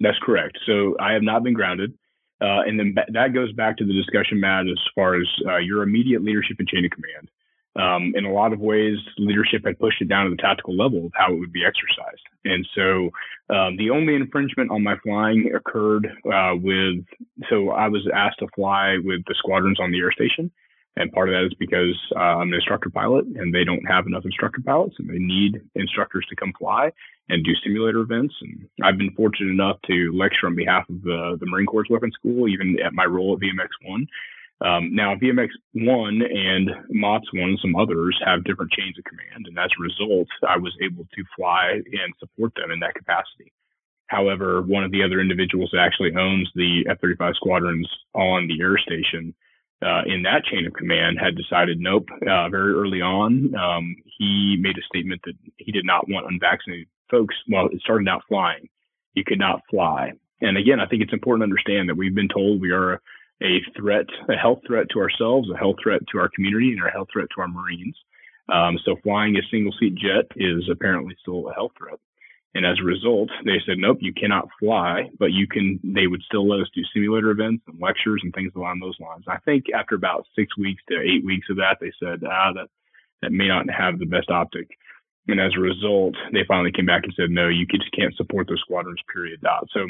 [0.00, 0.58] That's correct.
[0.66, 1.94] So I have not been grounded.
[2.38, 5.82] Uh, and then that goes back to the discussion, Matt, as far as uh, your
[5.82, 7.30] immediate leadership and chain of command.
[7.78, 11.06] Um, in a lot of ways, leadership had pushed it down to the tactical level
[11.06, 12.22] of how it would be exercised.
[12.44, 13.10] And so
[13.54, 17.04] um, the only infringement on my flying occurred uh, with,
[17.50, 20.50] so I was asked to fly with the squadrons on the air station.
[20.96, 24.06] And part of that is because uh, I'm an instructor pilot and they don't have
[24.06, 26.90] enough instructor pilots and they need instructors to come fly
[27.28, 28.34] and do simulator events.
[28.40, 32.14] And I've been fortunate enough to lecture on behalf of the, the Marine Corps Weapons
[32.18, 34.06] School, even at my role at VMX 1.
[34.64, 39.46] Um, now, VMX 1 and MAWTS 1 and some others have different chains of command.
[39.46, 43.52] And as a result, I was able to fly and support them in that capacity.
[44.06, 48.62] However, one of the other individuals that actually owns the F 35 squadrons on the
[48.62, 49.34] air station
[49.84, 53.54] uh, in that chain of command had decided nope, uh, very early on.
[53.54, 57.34] Um, he made a statement that he did not want unvaccinated folks.
[57.48, 58.68] Well, it started out flying.
[59.14, 60.12] You could not fly.
[60.40, 63.00] And again, I think it's important to understand that we've been told we are
[63.42, 66.90] a threat, a health threat to ourselves, a health threat to our community, and a
[66.90, 67.96] health threat to our Marines.
[68.48, 71.98] Um, so flying a single seat jet is apparently still a health threat.
[72.54, 76.22] And as a result, they said, nope, you cannot fly, but you can, they would
[76.22, 79.24] still let us do simulator events and lectures and things along those lines.
[79.28, 82.68] I think after about six weeks to eight weeks of that, they said, ah, that,
[83.20, 84.68] that may not have the best optic.
[85.28, 88.46] And as a result, they finally came back and said, no, you just can't support
[88.48, 89.40] those squadrons, period.
[89.42, 89.66] Dot.
[89.74, 89.80] So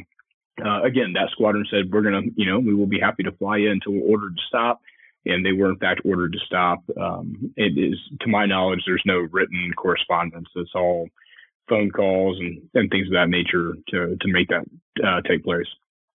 [0.64, 3.32] uh, again, that squadron said, we're going to, you know, we will be happy to
[3.32, 4.80] fly you until we're ordered to stop.
[5.24, 6.84] And they were, in fact, ordered to stop.
[7.00, 10.48] Um, it is, to my knowledge, there's no written correspondence.
[10.54, 11.08] It's all
[11.68, 14.64] phone calls and, and things of that nature to, to make that
[15.04, 15.66] uh, take place.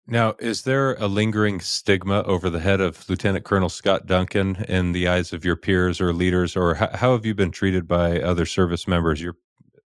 [0.07, 4.93] Now, is there a lingering stigma over the head of Lieutenant Colonel Scott Duncan in
[4.93, 8.21] the eyes of your peers or leaders, or how, how have you been treated by
[8.21, 9.21] other service members?
[9.21, 9.35] Your,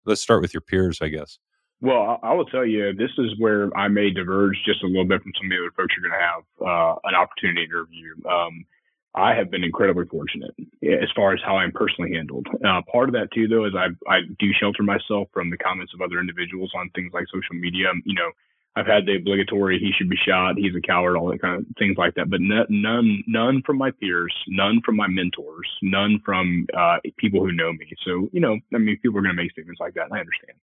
[0.06, 1.40] let's start with your peers, I guess.
[1.84, 5.22] Well, I will tell you, this is where I may diverge just a little bit
[5.22, 8.16] from some of the other folks you're going to have uh, an opportunity to interview.
[8.24, 8.64] Um,
[9.14, 12.48] I have been incredibly fortunate as far as how I'm personally handled.
[12.66, 15.94] Uh, part of that too, though, is I I do shelter myself from the comments
[15.94, 17.92] of other individuals on things like social media.
[18.06, 18.32] You know,
[18.78, 21.66] I've had the obligatory "he should be shot," "he's a coward," all that kind of
[21.78, 22.30] things like that.
[22.30, 27.52] But none, none from my peers, none from my mentors, none from uh, people who
[27.52, 27.92] know me.
[28.04, 30.22] So you know, I mean, people are going to make statements like that, and I
[30.22, 30.58] understand.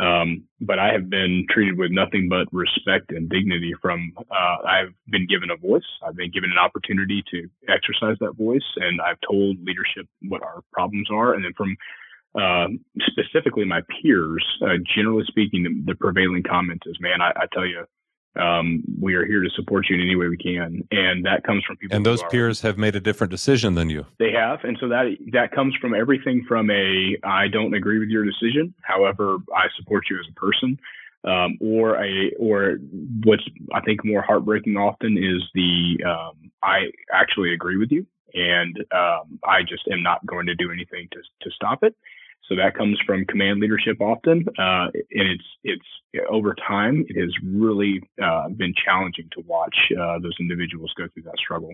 [0.00, 4.94] Um, but I have been treated with nothing but respect and dignity from, uh, I've
[5.08, 5.84] been given a voice.
[6.06, 10.62] I've been given an opportunity to exercise that voice and I've told leadership what our
[10.72, 11.34] problems are.
[11.34, 11.76] And then from,
[12.34, 12.68] uh,
[13.06, 17.66] specifically my peers, uh, generally speaking, the, the, prevailing comment is, man, I, I tell
[17.66, 17.84] you,
[18.36, 21.64] um, we are here to support you in any way we can, and that comes
[21.64, 21.96] from people.
[21.96, 24.06] And those peers have made a different decision than you.
[24.18, 28.08] They have, and so that that comes from everything from a I don't agree with
[28.08, 30.78] your decision, however, I support you as a person,
[31.24, 32.78] um, or a or
[33.24, 38.78] what's I think more heartbreaking often is the um, I actually agree with you, and
[38.92, 41.94] um, I just am not going to do anything to to stop it.
[42.48, 45.86] So that comes from command leadership often, uh, and it's it's
[46.28, 51.22] over time it has really uh, been challenging to watch uh, those individuals go through
[51.24, 51.72] that struggle.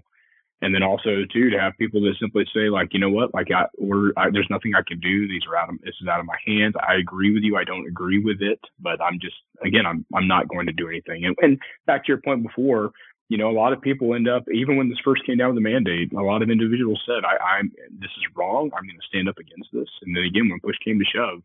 [0.61, 3.47] And then also too to have people that simply say like, you know what, like
[3.55, 5.29] I, we're, I, there's nothing I can do.
[5.29, 6.75] These are out of this is out of my hands.
[6.81, 7.57] I agree with you.
[7.57, 10.89] I don't agree with it, but I'm just again, I'm I'm not going to do
[10.89, 11.25] anything.
[11.25, 12.91] And, and back to your point before,
[13.29, 15.63] you know, a lot of people end up, even when this first came down with
[15.63, 17.71] the mandate, a lot of individuals said, I, am
[18.01, 18.71] this is wrong.
[18.75, 19.89] I'm going to stand up against this.
[20.03, 21.43] And then again, when push came to shove,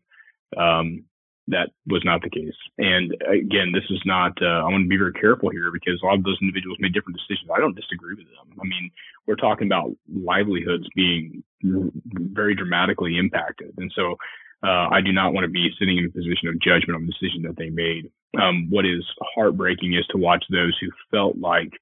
[0.56, 1.04] um,
[1.48, 2.56] that was not the case.
[2.78, 6.06] And again, this is not, uh, I want to be very careful here because a
[6.06, 7.50] lot of those individuals made different decisions.
[7.54, 8.56] I don't disagree with them.
[8.56, 8.90] I mean,
[9.26, 13.74] we're talking about livelihoods being very dramatically impacted.
[13.76, 14.16] And so,
[14.64, 17.12] uh, I do not want to be sitting in a position of judgment on the
[17.12, 18.10] decision that they made.
[18.40, 19.04] Um, what is
[19.34, 21.72] heartbreaking is to watch those who felt like,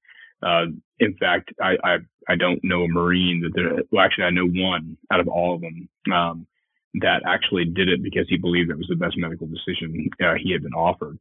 [0.41, 0.65] uh,
[0.99, 1.97] in fact, I, I,
[2.29, 5.55] I don't know a Marine that there, well, actually, I know one out of all
[5.55, 6.47] of them, um,
[7.01, 10.51] that actually did it because he believed it was the best medical decision uh, he
[10.51, 11.17] had been offered.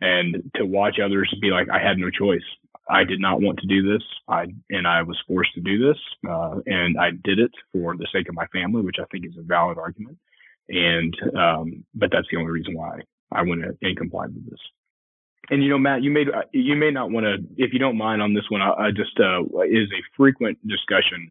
[0.00, 2.44] And to watch others be like, I had no choice.
[2.88, 4.02] I did not want to do this.
[4.28, 8.08] I and I was forced to do this, uh, and I did it for the
[8.12, 10.18] sake of my family, which I think is a valid argument.
[10.68, 13.00] And um, but that's the only reason why
[13.32, 14.60] I went and complied with this.
[15.50, 18.22] And you know, Matt, you may you may not want to, if you don't mind
[18.22, 18.62] on this one.
[18.62, 21.30] I, I just uh, is a frequent discussion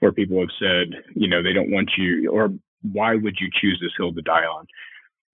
[0.00, 2.50] where people have said, you know, they don't want you, or
[2.82, 4.66] why would you choose this hill to die on?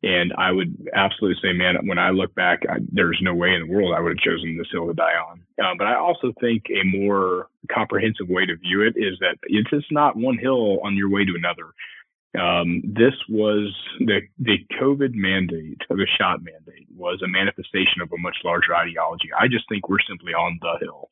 [0.03, 3.67] And I would absolutely say, man, when I look back, I, there's no way in
[3.67, 5.43] the world I would have chosen this hill to die on.
[5.63, 9.69] Uh, but I also think a more comprehensive way to view it is that it's
[9.69, 11.75] just not one hill on your way to another.
[12.39, 18.13] Um, this was the the COVID mandate, or the shot mandate, was a manifestation of
[18.13, 19.31] a much larger ideology.
[19.37, 21.11] I just think we're simply on the hill.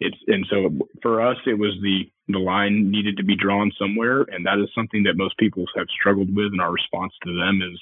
[0.00, 4.22] It's and so for us, it was the the line needed to be drawn somewhere,
[4.28, 6.52] and that is something that most people have struggled with.
[6.52, 7.80] And our response to them is,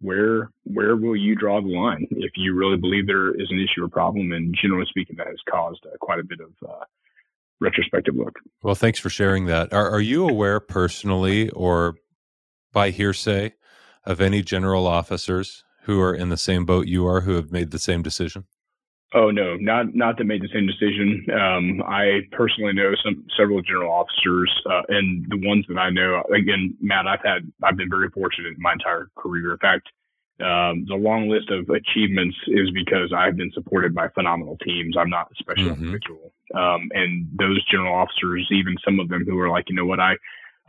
[0.00, 3.84] where where will you draw the line if you really believe there is an issue
[3.84, 4.32] or problem?
[4.32, 6.84] And generally speaking, that has caused uh, quite a bit of uh,
[7.60, 8.38] retrospective look.
[8.62, 9.72] Well, thanks for sharing that.
[9.72, 11.96] Are, are you aware personally or
[12.72, 13.54] by hearsay
[14.04, 17.70] of any general officers who are in the same boat you are who have made
[17.70, 18.44] the same decision?
[19.14, 21.26] Oh no, not not that made the same decision.
[21.32, 26.22] Um, I personally know some several general officers, uh, and the ones that I know,
[26.34, 29.52] again, Matt, I've had I've been very fortunate in my entire career.
[29.52, 29.88] In fact,
[30.40, 34.96] um, the long list of achievements is because I've been supported by phenomenal teams.
[34.96, 35.84] I'm not a special mm-hmm.
[35.84, 39.84] individual, um, and those general officers, even some of them who are like, you know
[39.84, 40.14] what, I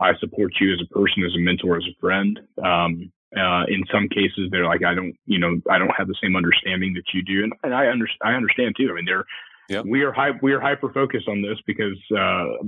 [0.00, 2.40] I support you as a person, as a mentor, as a friend.
[2.62, 6.16] Um, uh, in some cases, they're like, I don't, you know, I don't have the
[6.22, 8.20] same understanding that you do, and, and I understand.
[8.24, 8.88] I understand too.
[8.90, 9.24] I mean, they're
[9.68, 9.84] yep.
[9.86, 12.62] we are high, we are hyper focused on this because uh,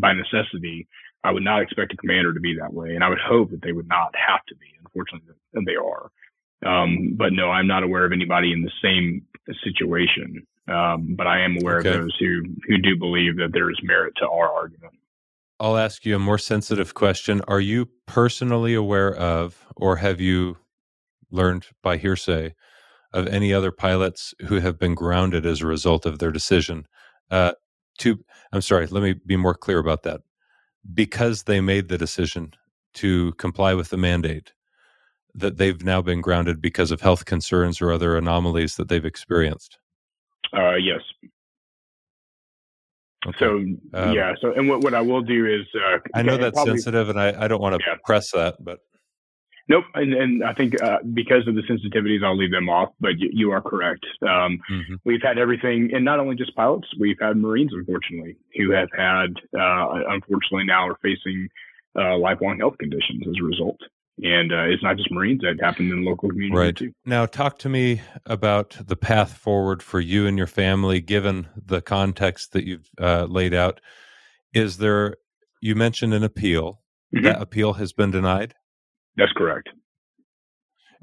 [0.00, 0.86] by necessity,
[1.24, 3.62] I would not expect a commander to be that way, and I would hope that
[3.62, 4.66] they would not have to be.
[4.78, 5.34] Unfortunately,
[5.66, 6.10] they are.
[6.64, 9.26] Um, but no, I'm not aware of anybody in the same
[9.64, 10.46] situation.
[10.68, 11.88] Um, but I am aware okay.
[11.88, 14.94] of those who who do believe that there is merit to our argument.
[15.62, 17.40] I'll ask you a more sensitive question.
[17.46, 20.56] Are you personally aware of, or have you
[21.30, 22.56] learned by hearsay
[23.12, 26.88] of any other pilots who have been grounded as a result of their decision?
[27.30, 27.52] Uh,
[27.98, 30.22] to, I'm sorry, let me be more clear about that.
[30.92, 32.54] Because they made the decision
[32.94, 34.54] to comply with the mandate,
[35.32, 39.78] that they've now been grounded because of health concerns or other anomalies that they've experienced?
[40.52, 41.02] Uh, yes.
[43.26, 43.38] Okay.
[43.38, 43.56] So
[43.94, 44.32] um, yeah.
[44.40, 47.20] So and what, what I will do is uh, I know that's probably, sensitive, and
[47.20, 47.96] I, I don't want to yeah.
[48.04, 48.80] press that, but
[49.68, 52.90] Nope, and, and I think uh, because of the sensitivities, I'll leave them off.
[53.00, 54.04] But you, you are correct.
[54.22, 54.94] Um, mm-hmm.
[55.04, 56.88] We've had everything, and not only just pilots.
[56.98, 61.48] We've had Marines, unfortunately, who have had, uh, unfortunately, now are facing
[61.96, 63.78] uh, lifelong health conditions as a result.
[64.18, 66.76] And uh, it's not just Marines; that happened in local communities right.
[66.76, 66.92] too.
[67.06, 71.80] Now, talk to me about the path forward for you and your family, given the
[71.80, 73.80] context that you've uh, laid out.
[74.52, 75.16] Is there?
[75.60, 76.82] You mentioned an appeal.
[77.14, 77.24] Mm-hmm.
[77.24, 78.54] That appeal has been denied.
[79.16, 79.68] That's correct.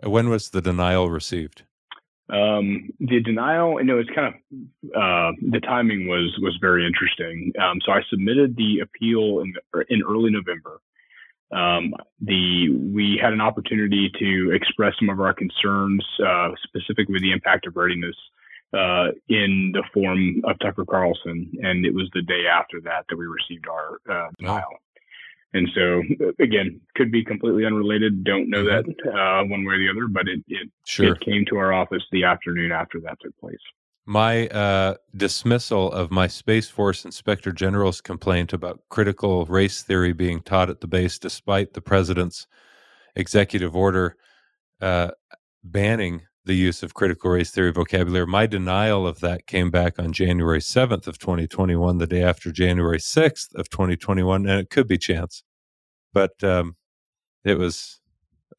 [0.03, 1.63] When was the denial received?
[2.29, 4.33] Um, the denial, you know, it's kind of
[4.95, 7.51] uh, the timing was was very interesting.
[7.59, 9.53] Um, so I submitted the appeal in
[9.89, 10.79] in early November.
[11.51, 17.31] Um, the we had an opportunity to express some of our concerns, uh, specifically the
[17.31, 18.15] impact of readiness,
[18.73, 23.17] uh, in the form of Tucker Carlson, and it was the day after that that
[23.17, 24.69] we received our uh, denial.
[25.51, 26.03] And so,
[26.39, 28.23] again, could be completely unrelated.
[28.23, 28.91] Don't know mm-hmm.
[28.91, 31.13] that uh, one way or the other, but it it, sure.
[31.13, 33.57] it came to our office the afternoon after that took place.
[34.09, 40.41] My uh, dismissal of my Space Force Inspector General's complaint about critical race theory being
[40.41, 42.47] taught at the base, despite the president's
[43.15, 44.15] executive order
[44.81, 45.11] uh,
[45.63, 48.25] banning the use of critical race theory vocabulary.
[48.25, 52.97] My denial of that came back on January 7th of 2021, the day after January
[52.97, 55.43] 6th of 2021, and it could be chance.
[56.13, 56.77] But um,
[57.45, 58.01] it was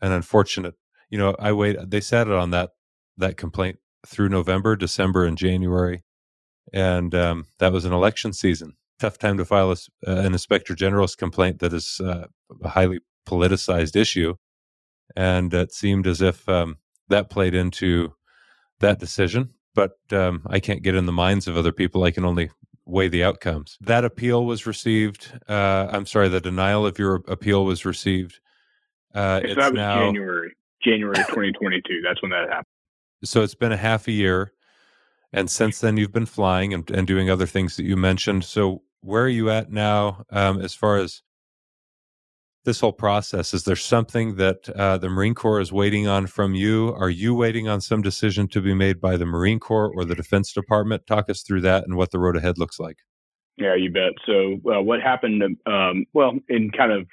[0.00, 0.76] an unfortunate,
[1.08, 2.70] you know, I wait they sat it on that
[3.16, 6.02] that complaint through November, December and January.
[6.72, 8.74] And um, that was an election season.
[8.98, 9.76] Tough time to file a,
[10.06, 12.26] uh, an inspector general's complaint that is uh,
[12.62, 14.34] a highly politicized issue.
[15.16, 16.76] And it seemed as if um,
[17.08, 18.14] that played into
[18.80, 19.50] that decision.
[19.74, 22.04] But um, I can't get in the minds of other people.
[22.04, 22.50] I can only
[22.86, 23.78] weigh the outcomes.
[23.80, 25.32] That appeal was received.
[25.48, 28.40] Uh, I'm sorry, the denial of your appeal was received.
[29.14, 32.02] Uh, so that was now, January, January 2022.
[32.04, 32.66] That's when that happened.
[33.24, 34.52] So it's been a half a year,
[35.32, 38.44] and since then you've been flying and, and doing other things that you mentioned.
[38.44, 41.22] So where are you at now, um, as far as
[42.64, 43.54] this whole process?
[43.54, 46.94] Is there something that uh, the Marine Corps is waiting on from you?
[46.94, 50.14] Are you waiting on some decision to be made by the Marine Corps or the
[50.14, 51.06] Defense Department?
[51.06, 52.98] Talk us through that and what the road ahead looks like.
[53.56, 54.12] Yeah, you bet.
[54.26, 55.42] So, uh, what happened?
[55.66, 57.06] Um, well, in kind of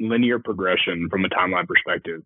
[0.00, 2.22] linear progression from a timeline perspective,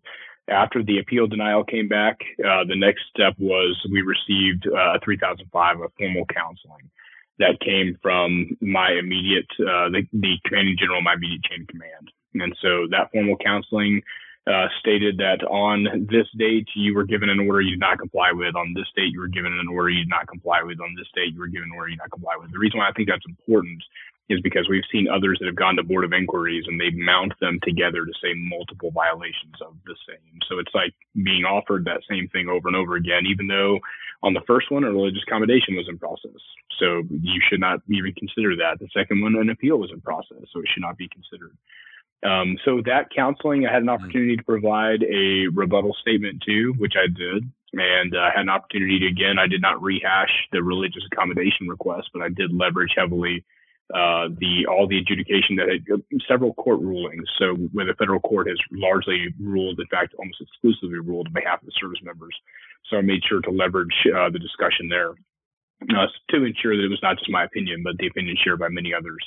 [0.49, 5.81] after the appeal denial came back, uh, the next step was we received uh, 3005
[5.81, 6.89] of formal counseling
[7.39, 12.11] that came from my immediate, uh, the, the commanding general, my immediate chain of command.
[12.35, 14.01] And so that formal counseling
[14.45, 18.31] uh, stated that on this date you were given an order you did not comply
[18.31, 18.55] with.
[18.55, 20.79] On this date you were given an order you did not comply with.
[20.79, 22.51] On this date you were given an order you did not comply with.
[22.51, 23.81] The reason why I think that's important
[24.29, 27.33] is because we've seen others that have gone to board of inquiries and they mount
[27.41, 30.39] them together to say multiple violations of the same.
[30.47, 33.79] So it's like being offered that same thing over and over again, even though
[34.21, 36.39] on the first one a religious accommodation was in process.
[36.79, 38.79] So you should not even consider that.
[38.79, 41.57] The second one, an appeal was in process, so it should not be considered.
[42.23, 44.03] Um, so that counseling, I had an mm-hmm.
[44.03, 48.49] opportunity to provide a rebuttal statement to, which I did, and I uh, had an
[48.49, 49.39] opportunity to again.
[49.39, 53.43] I did not rehash the religious accommodation request, but I did leverage heavily
[53.93, 57.27] uh, the all the adjudication that had several court rulings.
[57.39, 61.61] So where the federal court has largely ruled, in fact, almost exclusively ruled on behalf
[61.61, 62.35] of the service members.
[62.89, 65.13] So I made sure to leverage uh, the discussion there
[65.89, 68.69] uh, to ensure that it was not just my opinion, but the opinion shared by
[68.69, 69.23] many others,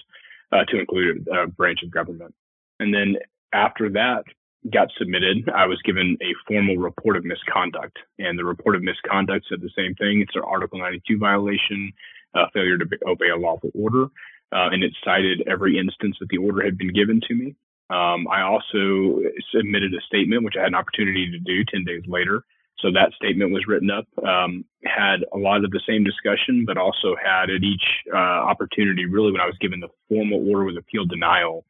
[0.53, 2.35] uh, to include a branch of government.
[2.79, 3.17] And then
[3.53, 4.25] after that
[4.73, 7.99] got submitted, I was given a formal report of misconduct.
[8.19, 10.21] And the report of misconduct said the same thing.
[10.21, 11.93] It's an Article 92 violation,
[12.35, 14.07] uh, failure to obey a lawful order.
[14.53, 17.55] Uh, and it cited every instance that the order had been given to me.
[17.91, 19.21] Um, I also
[19.55, 22.45] submitted a statement, which I had an opportunity to do 10 days later.
[22.81, 26.77] So that statement was written up, um, had a lot of the same discussion, but
[26.77, 30.77] also had at each uh, opportunity, really, when I was given the formal order with
[30.77, 31.65] appeal denial,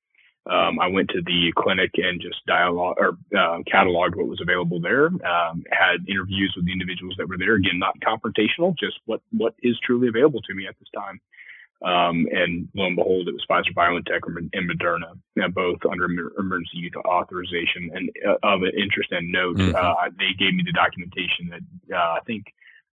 [0.50, 4.80] um, I went to the clinic and just dialogue or uh, cataloged what was available
[4.80, 5.06] there.
[5.06, 7.54] Um, had interviews with the individuals that were there.
[7.54, 11.20] Again, not confrontational, just what what is truly available to me at this time.
[11.84, 14.20] Um, and lo and behold, it was Pfizer BioNTech
[14.52, 15.18] and Moderna,
[15.52, 16.04] both under
[16.38, 17.90] emergency use authorization.
[17.94, 19.74] And uh, of interest and note, mm-hmm.
[19.74, 22.46] uh, they gave me the documentation that uh, I think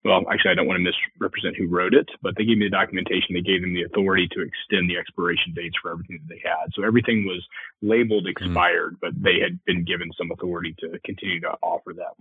[0.07, 2.79] well, actually, I don't want to misrepresent who wrote it, but they gave me the
[2.79, 3.35] documentation.
[3.35, 6.71] They gave them the authority to extend the expiration dates for everything that they had.
[6.75, 7.45] So everything was
[7.83, 8.31] labeled hmm.
[8.31, 8.99] expired, mm.
[9.01, 12.15] but they had been given some authority to continue to offer that.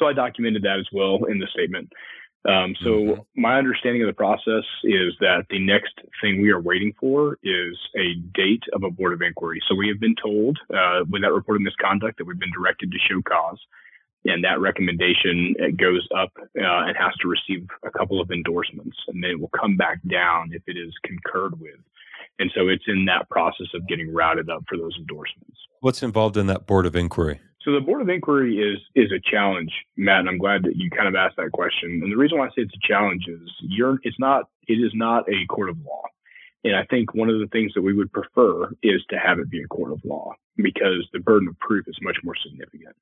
[0.00, 1.92] So I documented that as well in the statement.
[2.44, 3.40] Um, so mm-hmm.
[3.42, 7.76] my understanding of the process is that the next thing we are waiting for is
[7.96, 9.60] a date of a board of inquiry.
[9.68, 12.92] So we have been told uh, with that report of misconduct that we've been directed
[12.92, 13.58] to show cause,
[14.24, 19.22] and that recommendation goes up uh, and has to receive a couple of endorsements, and
[19.22, 21.78] then it will come back down if it is concurred with.
[22.38, 25.56] And so it's in that process of getting routed up for those endorsements.
[25.80, 27.40] What's involved in that board of inquiry?
[27.68, 30.88] So the board of inquiry is is a challenge, Matt, and I'm glad that you
[30.88, 32.00] kind of asked that question.
[32.02, 34.90] And the reason why I say it's a challenge is you're it's not it is
[34.94, 36.04] not a court of law.
[36.64, 39.50] And I think one of the things that we would prefer is to have it
[39.50, 42.96] be a court of law because the burden of proof is much more significant.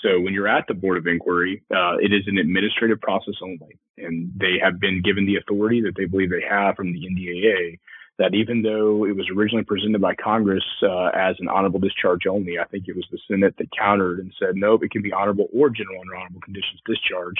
[0.00, 3.78] So when you're at the board of inquiry, uh, it is an administrative process only,
[3.98, 7.78] and they have been given the authority that they believe they have from the NDAA
[8.18, 12.58] that even though it was originally presented by Congress uh, as an honorable discharge only,
[12.58, 15.48] I think it was the Senate that countered and said, no, it can be honorable
[15.52, 17.36] or general under honorable conditions discharge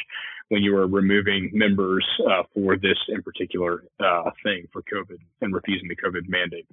[0.49, 5.55] when you are removing members uh, for this in particular uh, thing for COVID and
[5.55, 6.67] refusing the COVID mandate,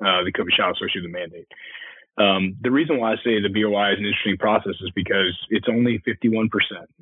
[0.00, 1.48] uh, the COVID shot associated mandate.
[2.18, 5.68] Um, the reason why I say the BOI is an interesting process is because it's
[5.68, 6.48] only 51%,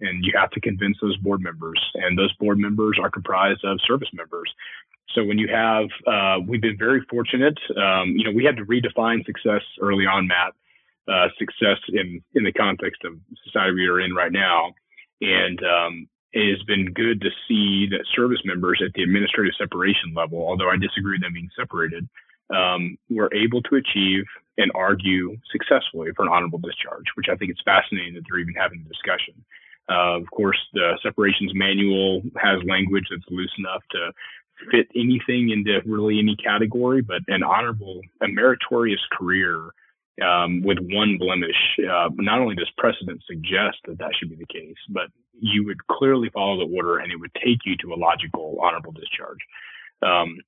[0.00, 3.78] and you have to convince those board members, and those board members are comprised of
[3.86, 4.52] service members.
[5.14, 7.58] So when you have, uh, we've been very fortunate.
[7.76, 10.54] Um, you know, we had to redefine success early on, Matt.
[11.06, 13.12] Uh, success in in the context of
[13.44, 14.72] society we are in right now,
[15.20, 20.14] and um, it has been good to see that service members at the administrative separation
[20.16, 22.08] level, although I disagree with them being separated,
[22.54, 24.24] um, were able to achieve
[24.58, 28.54] and argue successfully for an honorable discharge, which I think it's fascinating that they're even
[28.54, 29.34] having a discussion.
[29.88, 34.12] Uh, of course, the separations manual has language that's loose enough to
[34.70, 39.70] fit anything into really any category, but an honorable, a meritorious career
[40.22, 44.46] um, with one blemish, uh, not only does precedent suggest that that should be the
[44.46, 45.08] case, but
[45.40, 48.92] you would clearly follow the order and it would take you to a logical honorable
[48.92, 49.38] discharge.
[50.02, 50.38] Um,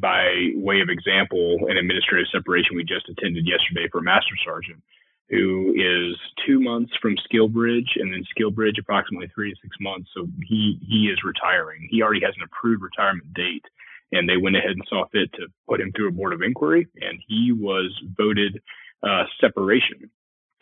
[0.00, 4.82] by way of example, an administrative separation we just attended yesterday for a master sergeant
[5.28, 6.16] who is
[6.46, 10.08] two months from SkillBridge and then SkillBridge approximately three to six months.
[10.14, 11.88] So he he is retiring.
[11.90, 13.64] He already has an approved retirement date,
[14.12, 16.86] and they went ahead and saw fit to put him through a board of inquiry,
[17.00, 18.60] and he was voted
[19.02, 20.10] uh, separation.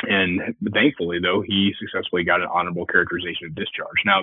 [0.02, 4.00] And thankfully, though, he successfully got an honorable characterization of discharge.
[4.04, 4.22] Now,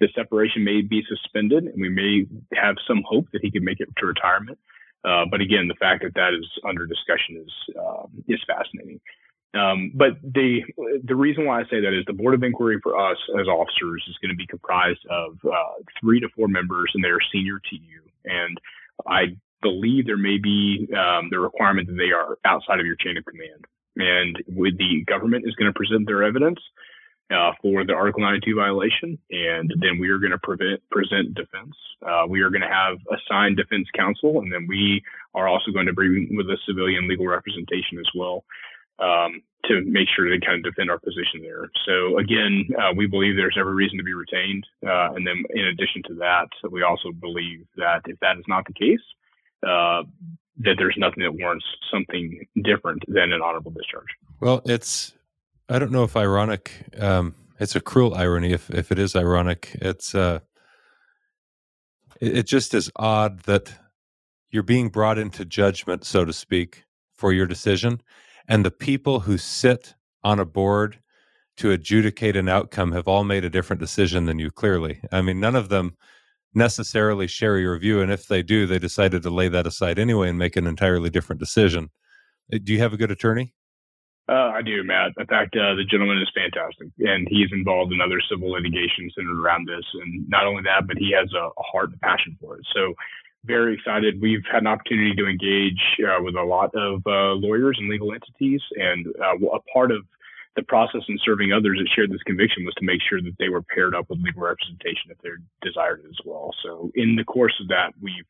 [0.00, 3.80] the separation may be suspended, and we may have some hope that he can make
[3.80, 4.58] it to retirement.
[5.04, 9.00] Uh, but again, the fact that that is under discussion is um, is fascinating.
[9.54, 10.62] Um, but the
[11.04, 14.04] the reason why I say that is the board of inquiry for us as officers
[14.08, 17.76] is going to be comprised of uh, three to four members, and they're senior to
[17.76, 18.00] you.
[18.24, 18.58] And
[19.06, 23.16] I believe there may be um, the requirement that they are outside of your chain
[23.16, 23.66] of command.
[23.96, 26.58] And with the government is going to present their evidence
[27.30, 31.74] uh, for the Article 92 violation, and then we are going to present defense.
[32.06, 35.02] Uh, we are going to have assigned defense counsel, and then we
[35.34, 38.44] are also going to bring with a civilian legal representation as well
[38.98, 41.70] um, to make sure they kind of defend our position there.
[41.86, 44.66] So again, uh, we believe there's every reason to be retained.
[44.84, 48.66] Uh, and then in addition to that, we also believe that if that is not
[48.66, 49.00] the case,
[49.66, 50.02] uh,
[50.58, 54.08] that there's nothing that warrants something different than an honorable discharge.
[54.40, 55.14] Well, it's,
[55.72, 58.52] I don't know if ironic, um, it's a cruel irony.
[58.52, 60.40] If, if it is ironic, it's, uh,
[62.20, 63.72] it, it just is odd that
[64.50, 66.84] you're being brought into judgment, so to speak,
[67.16, 68.02] for your decision
[68.48, 69.94] and the people who sit
[70.24, 70.98] on a board
[71.56, 75.38] to adjudicate an outcome have all made a different decision than you clearly i mean
[75.38, 75.96] none of them
[76.54, 80.28] necessarily share your view and if they do they decided to lay that aside anyway
[80.28, 81.90] and make an entirely different decision
[82.52, 83.54] uh, do you have a good attorney
[84.28, 85.12] uh, I do, Matt.
[85.18, 89.40] In fact, uh, the gentleman is fantastic, and he's involved in other civil litigation centered
[89.40, 89.84] around this.
[89.94, 92.66] And not only that, but he has a, a heart and passion for it.
[92.74, 92.94] So
[93.44, 94.20] very excited.
[94.20, 98.12] We've had an opportunity to engage uh, with a lot of uh, lawyers and legal
[98.12, 100.06] entities, and uh, a part of
[100.54, 103.48] the process in serving others that shared this conviction was to make sure that they
[103.48, 105.30] were paired up with legal representation if they
[105.62, 106.50] desired it as well.
[106.62, 108.28] So, in the course of that, we've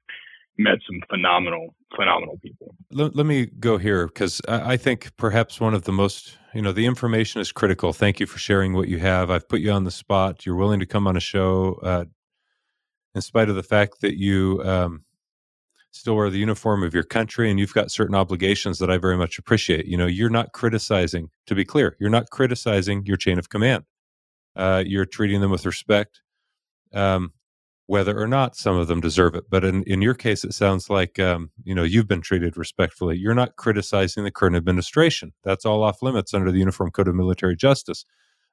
[0.59, 2.74] met some phenomenal, phenomenal people.
[2.90, 6.62] Let, let me go here because I, I think perhaps one of the most, you
[6.62, 7.92] know, the information is critical.
[7.92, 9.30] Thank you for sharing what you have.
[9.30, 10.44] I've put you on the spot.
[10.44, 11.78] You're willing to come on a show.
[11.82, 12.05] Uh,
[13.14, 15.05] in spite of the fact that you um,
[15.90, 19.16] still wear the uniform of your country and you've got certain obligations that I very
[19.16, 19.86] much appreciate.
[19.86, 23.84] You know, you're not criticizing, to be clear, you're not criticizing your chain of command.
[24.57, 26.20] Uh, you're treating them with respect,
[26.92, 27.32] um,
[27.87, 29.45] whether or not some of them deserve it.
[29.51, 33.18] But in, in your case, it sounds like, um, you know, you've been treated respectfully.
[33.18, 35.33] You're not criticizing the current administration.
[35.45, 38.05] That's all off limits under the Uniform Code of Military Justice.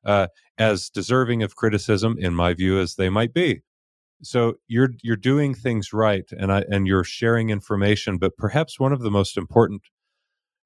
[0.06, 0.28] Uh,
[0.58, 3.62] as deserving of criticism, in my view, as they might be
[4.22, 8.92] so you're you're doing things right and I and you're sharing information, but perhaps one
[8.92, 9.82] of the most important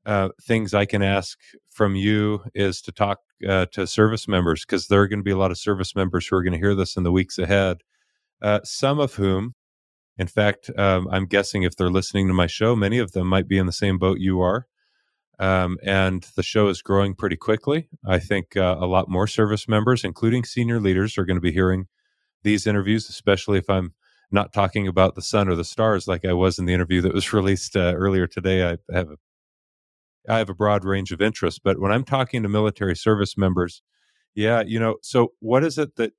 [0.05, 1.37] uh, things I can ask
[1.69, 5.31] from you is to talk uh, to service members because there are going to be
[5.31, 7.77] a lot of service members who are going to hear this in the weeks ahead.
[8.43, 9.55] Uh, some of whom,
[10.17, 13.47] in fact, um, I'm guessing if they're listening to my show, many of them might
[13.47, 14.67] be in the same boat you are.
[15.39, 17.87] Um, and the show is growing pretty quickly.
[18.05, 21.51] I think uh, a lot more service members, including senior leaders, are going to be
[21.51, 21.87] hearing
[22.43, 23.93] these interviews, especially if I'm
[24.29, 27.13] not talking about the sun or the stars like I was in the interview that
[27.13, 28.67] was released uh, earlier today.
[28.67, 29.15] I have a
[30.29, 33.81] I have a broad range of interests, but when I'm talking to military service members,
[34.33, 36.13] yeah, you know, so what is it that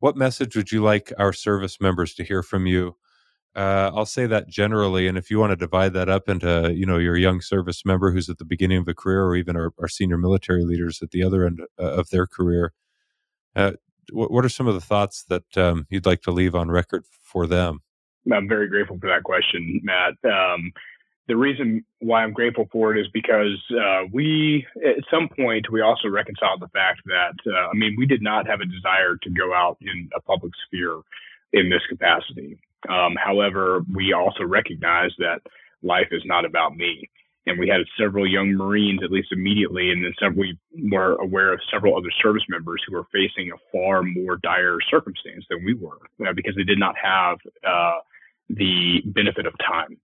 [0.00, 2.96] what message would you like our service members to hear from you?
[3.54, 6.86] Uh, I'll say that generally, and if you want to divide that up into, you
[6.86, 9.72] know, your young service member who's at the beginning of a career, or even our,
[9.80, 12.72] our senior military leaders at the other end uh, of their career,
[13.56, 13.72] uh,
[14.12, 17.04] what, what, are some of the thoughts that um, you'd like to leave on record
[17.22, 17.80] for them?
[18.32, 20.14] I'm very grateful for that question, Matt.
[20.24, 20.72] Um,
[21.30, 25.80] the reason why I'm grateful for it is because uh, we, at some point, we
[25.80, 29.30] also reconciled the fact that, uh, I mean, we did not have a desire to
[29.30, 30.98] go out in a public sphere
[31.52, 32.58] in this capacity.
[32.88, 35.38] Um, however, we also recognize that
[35.84, 37.08] life is not about me.
[37.46, 40.58] And we had several young Marines, at least immediately, and then several, we
[40.90, 45.44] were aware of several other service members who were facing a far more dire circumstance
[45.48, 48.00] than we were uh, because they did not have uh,
[48.48, 49.96] the benefit of time.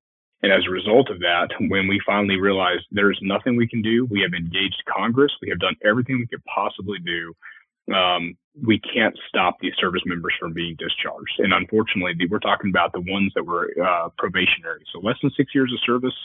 [0.42, 4.04] And as a result of that, when we finally realized there's nothing we can do,
[4.06, 7.34] we have engaged Congress, we have done everything we could possibly do
[7.94, 11.38] um, we can't stop these service members from being discharged.
[11.38, 14.84] And unfortunately, we're talking about the ones that were uh, probationary.
[14.92, 16.16] So less than six years of service,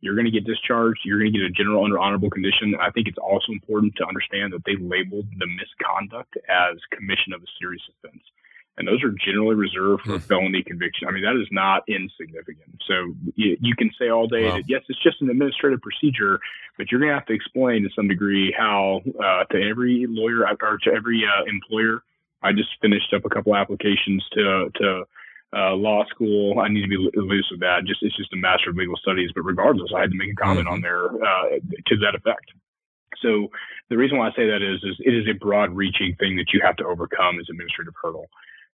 [0.00, 1.00] you're going to get discharged.
[1.04, 2.74] You're going to get a general under honorable condition.
[2.80, 7.42] I think it's also important to understand that they labeled the misconduct as commission of
[7.42, 8.22] a serious offense
[8.78, 10.22] and those are generally reserved for mm.
[10.22, 11.08] felony conviction.
[11.08, 12.80] I mean, that is not insignificant.
[12.86, 12.94] So
[13.34, 14.56] you, you can say all day wow.
[14.56, 16.40] that yes, it's just an administrative procedure,
[16.76, 20.46] but you're going to have to explain to some degree how uh, to every lawyer
[20.46, 22.02] or to every uh, employer.
[22.42, 25.04] I just finished up a couple applications to to
[25.52, 26.60] uh, law school.
[26.60, 27.84] I need to be loose with that.
[27.86, 30.36] Just it's just a master of legal studies, but regardless, I had to make a
[30.36, 30.74] comment mm-hmm.
[30.74, 32.52] on there uh, to that effect.
[33.22, 33.48] So
[33.88, 36.60] the reason why I say that is, is it is a broad-reaching thing that you
[36.62, 38.28] have to overcome as administrative hurdle.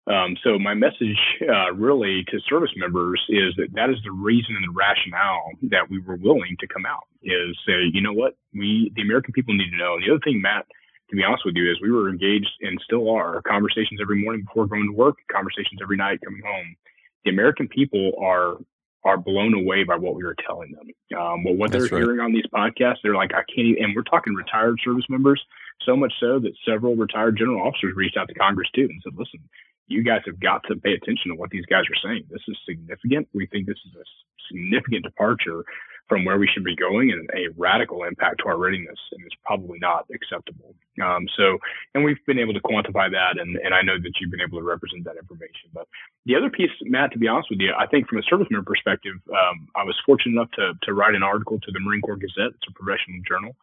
[0.07, 1.17] Um, so my message
[1.49, 5.89] uh, really to service members is that that is the reason and the rationale that
[5.89, 9.55] we were willing to come out is say, you know what, we the American people
[9.55, 9.95] need to know.
[9.95, 10.67] And the other thing, Matt,
[11.09, 14.45] to be honest with you, is we were engaged and still are conversations every morning
[14.45, 16.77] before going to work, conversations every night coming home.
[17.25, 18.57] The American people are
[19.05, 20.89] are blown away by what we were telling them.
[21.19, 22.05] Um, well, what That's they're right.
[22.05, 23.69] hearing on these podcasts, they're like, I can't.
[23.69, 25.43] Even, and we're talking retired service members,
[25.87, 29.15] so much so that several retired general officers reached out to Congress too and said,
[29.17, 29.41] listen
[29.87, 32.25] you guys have got to pay attention to what these guys are saying.
[32.31, 33.29] This is significant.
[33.35, 34.05] We think this is a
[34.51, 35.65] significant departure
[36.09, 39.35] from where we should be going and a radical impact to our readiness, and it's
[39.43, 40.75] probably not acceptable.
[41.03, 41.57] Um, so,
[41.95, 44.59] and we've been able to quantify that, and, and I know that you've been able
[44.59, 45.73] to represent that information.
[45.73, 45.89] But
[46.27, 48.69] the other piece, Matt, to be honest with you, I think from a service member
[48.69, 52.17] perspective, um, I was fortunate enough to, to write an article to the Marine Corps
[52.17, 52.53] Gazette.
[52.53, 53.57] It's a professional journal.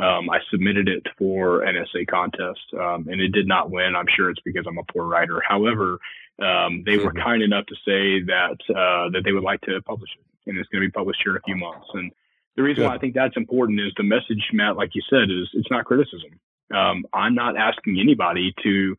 [0.00, 3.94] Um, I submitted it for an essay contest, um, and it did not win.
[3.94, 5.42] I'm sure it's because I'm a poor writer.
[5.46, 5.98] However,
[6.40, 7.22] um, they were mm-hmm.
[7.22, 10.68] kind enough to say that uh, that they would like to publish it, and it's
[10.70, 11.86] going to be published here in a few months.
[11.92, 12.10] And
[12.56, 12.88] the reason Good.
[12.88, 15.84] why I think that's important is the message, Matt, like you said, is it's not
[15.84, 16.40] criticism.
[16.74, 18.96] Um, I'm not asking anybody to,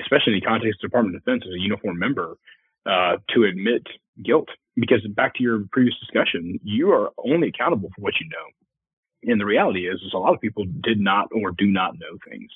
[0.00, 2.38] especially in the context of the Department of Defense as a uniform member,
[2.86, 3.86] uh, to admit
[4.24, 4.48] guilt.
[4.76, 8.46] Because back to your previous discussion, you are only accountable for what you know.
[9.22, 12.18] And the reality is, is a lot of people did not or do not know
[12.28, 12.50] things,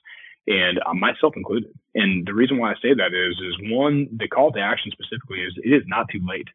[0.47, 1.73] and uh, myself included.
[1.95, 5.41] And the reason why I say that is, is one, the call to action specifically
[5.41, 6.49] is it is not too late.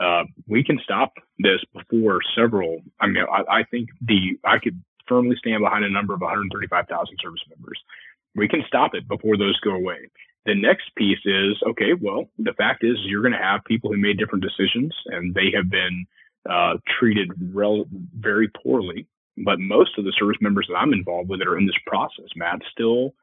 [0.00, 2.80] Uh, we can stop this before several.
[3.00, 7.16] I mean, I, I think the I could firmly stand behind a number of 135,000
[7.20, 7.78] service members.
[8.34, 10.08] We can stop it before those go away.
[10.46, 11.92] The next piece is okay.
[12.00, 15.52] Well, the fact is, you're going to have people who made different decisions, and they
[15.54, 16.06] have been
[16.48, 17.86] uh, treated rel-
[18.18, 19.06] very poorly
[19.38, 22.26] but most of the service members that I'm involved with that are in this process,
[22.36, 23.14] Matt, still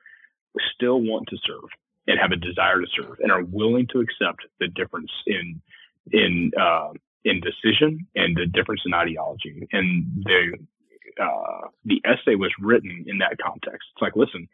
[0.73, 1.69] still want to serve
[2.07, 5.61] and have a desire to serve and are willing to accept the difference in
[6.11, 6.91] in uh,
[7.25, 9.67] in decision and the difference in ideology.
[9.71, 10.57] And the
[11.21, 13.87] uh, the essay was written in that context.
[13.93, 14.47] It's like, listen,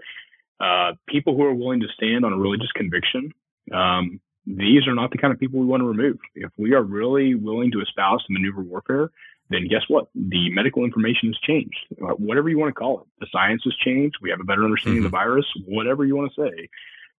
[0.59, 3.33] uh, people who are willing to stand on a religious conviction,
[3.73, 6.17] um, these are not the kind of people we want to remove.
[6.35, 9.11] If we are really willing to espouse maneuver warfare,
[9.49, 10.07] then guess what?
[10.15, 11.77] The medical information has changed.
[12.01, 14.15] Uh, whatever you want to call it, the science has changed.
[14.21, 15.07] We have a better understanding mm-hmm.
[15.07, 15.29] of the mm-hmm.
[15.29, 15.45] virus.
[15.67, 16.69] Whatever you want to say,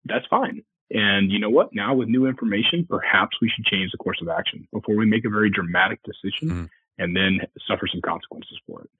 [0.04, 0.62] that's fine.
[0.90, 1.74] And you know what?
[1.74, 5.24] Now with new information, perhaps we should change the course of action before we make
[5.24, 6.64] a very dramatic decision mm-hmm.
[6.98, 8.90] and then suffer some consequences for it.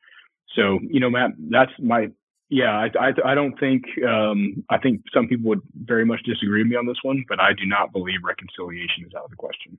[0.57, 2.11] So, you know, Matt, that's my
[2.51, 6.63] yeah, I, I, I, don't think um, I think some people would very much disagree
[6.63, 9.37] with me on this one, but I do not believe reconciliation is out of the
[9.37, 9.79] question,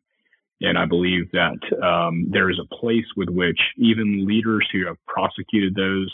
[0.65, 4.97] and I believe that um, there is a place with which even leaders who have
[5.05, 6.11] prosecuted those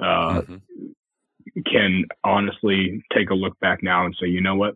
[0.00, 1.60] uh, mm-hmm.
[1.66, 4.74] can honestly take a look back now and say, you know what,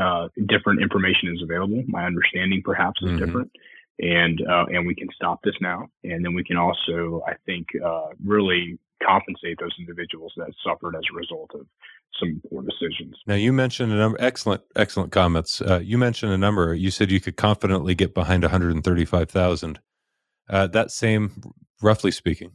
[0.00, 1.82] uh, different information is available.
[1.86, 3.24] My understanding perhaps is mm-hmm.
[3.24, 3.50] different,
[3.98, 7.66] and uh, and we can stop this now, and then we can also, I think,
[7.84, 11.66] uh, really compensate those individuals that suffered as a result of
[12.18, 13.16] some poor decisions.
[13.26, 15.60] Now, you mentioned a number, excellent, excellent comments.
[15.60, 16.74] Uh, you mentioned a number.
[16.74, 19.80] You said you could confidently get behind 135,000.
[20.50, 21.42] Uh, that same,
[21.82, 22.52] roughly speaking,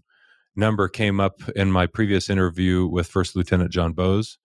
[0.55, 4.37] number came up in my previous interview with First Lieutenant John Bowes.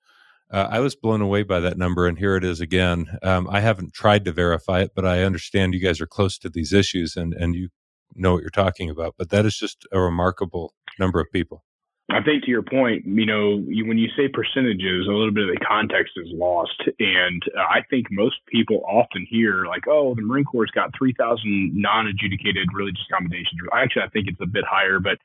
[0.51, 3.19] Uh, I was blown away by that number, and here it is again.
[3.23, 6.49] Um, I haven't tried to verify it, but I understand you guys are close to
[6.49, 7.69] these issues and, and you
[8.15, 9.15] know what you're talking about.
[9.19, 11.65] But that is just a remarkable number of people.
[12.11, 15.49] I think to your point, you know, you, when you say percentages, a little bit
[15.49, 16.81] of the context is lost.
[16.99, 21.73] And uh, I think most people often hear like, oh, the Marine Corps got 3,000
[21.75, 23.61] non-adjudicated religious accommodations.
[23.75, 25.19] Actually, I think it's a bit higher, but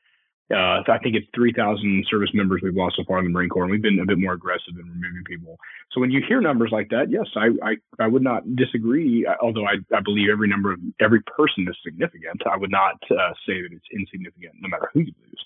[0.52, 3.64] uh, I think it's 3,000 service members we've lost so far in the Marine Corps,
[3.64, 5.56] and we've been a bit more aggressive in removing people.
[5.92, 9.26] So when you hear numbers like that, yes, I I, I would not disagree.
[9.40, 13.32] Although I, I believe every number of every person is significant, I would not uh,
[13.48, 15.44] say that it's insignificant no matter who you lose.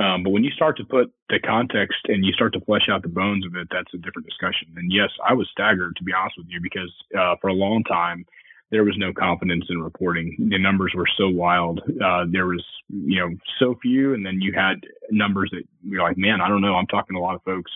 [0.00, 3.02] Um, but when you start to put the context and you start to flesh out
[3.02, 4.68] the bones of it, that's a different discussion.
[4.76, 7.82] And yes, I was staggered to be honest with you because uh, for a long
[7.84, 8.24] time
[8.70, 10.36] there was no confidence in reporting.
[10.50, 11.80] The numbers were so wild.
[12.04, 14.76] Uh, there was you know so few, and then you had
[15.10, 16.74] numbers that you're like, man, I don't know.
[16.74, 17.70] I'm talking to a lot of folks,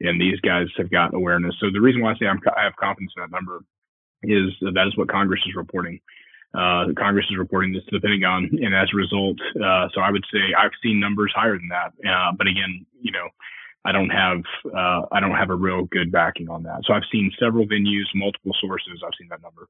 [0.00, 1.54] and these guys have got awareness.
[1.60, 3.60] So the reason why I say I'm, I have confidence in that number
[4.22, 6.00] is that, that is what Congress is reporting.
[6.54, 10.10] Uh, Congress is reporting this to the Pentagon, and as a result, uh, so I
[10.10, 11.92] would say I've seen numbers higher than that.
[12.08, 13.28] Uh, but again, you know,
[13.84, 16.82] I don't have uh, I don't have a real good backing on that.
[16.84, 19.02] So I've seen several venues, multiple sources.
[19.04, 19.68] I've seen that number.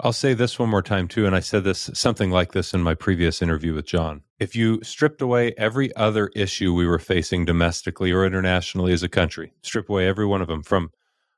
[0.00, 2.82] I'll say this one more time too, and I said this something like this in
[2.82, 4.22] my previous interview with John.
[4.38, 9.08] If you stripped away every other issue we were facing domestically or internationally as a
[9.08, 10.92] country, strip away every one of them from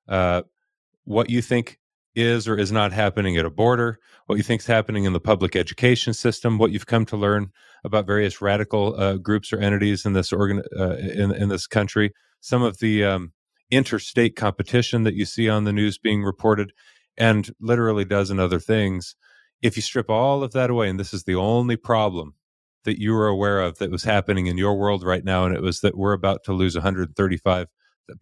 [0.08, 0.42] uh,
[1.04, 1.78] what you think
[2.14, 5.20] is or is not happening at a border, what you think is happening in the
[5.20, 7.50] public education system, what you've come to learn
[7.84, 12.12] about various radical uh, groups or entities in this organ uh, in in this country,
[12.40, 13.32] some of the um,
[13.70, 16.72] interstate competition that you see on the news being reported,
[17.16, 19.14] and literally dozen other things.
[19.62, 22.34] If you strip all of that away, and this is the only problem
[22.84, 25.62] that you were aware of that was happening in your world right now, and it
[25.62, 27.66] was that we're about to lose 135,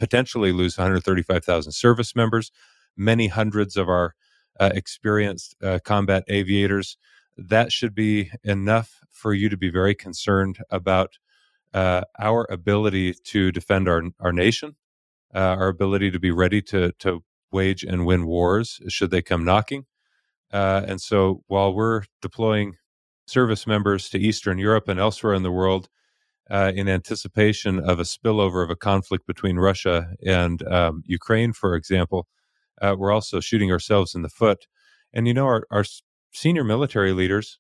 [0.01, 2.51] potentially lose 135,000 service members
[2.99, 4.15] many hundreds of our
[4.61, 6.97] uh, experienced uh, combat aviators.
[7.37, 11.19] That should be enough for you to be very concerned about
[11.73, 14.77] uh, our ability to defend our our nation,
[15.35, 17.23] uh, our ability to be ready to to
[17.53, 19.87] wage and win wars should they come knocking.
[20.53, 22.75] Uh, and so, while we're deploying
[23.27, 25.89] service members to Eastern Europe and elsewhere in the world,
[26.51, 31.75] uh, in anticipation of a spillover of a conflict between Russia and um, Ukraine, for
[31.75, 32.27] example,
[32.81, 34.67] uh, we're also shooting ourselves in the foot.
[35.13, 35.85] And you know, our, our
[36.33, 37.59] senior military leaders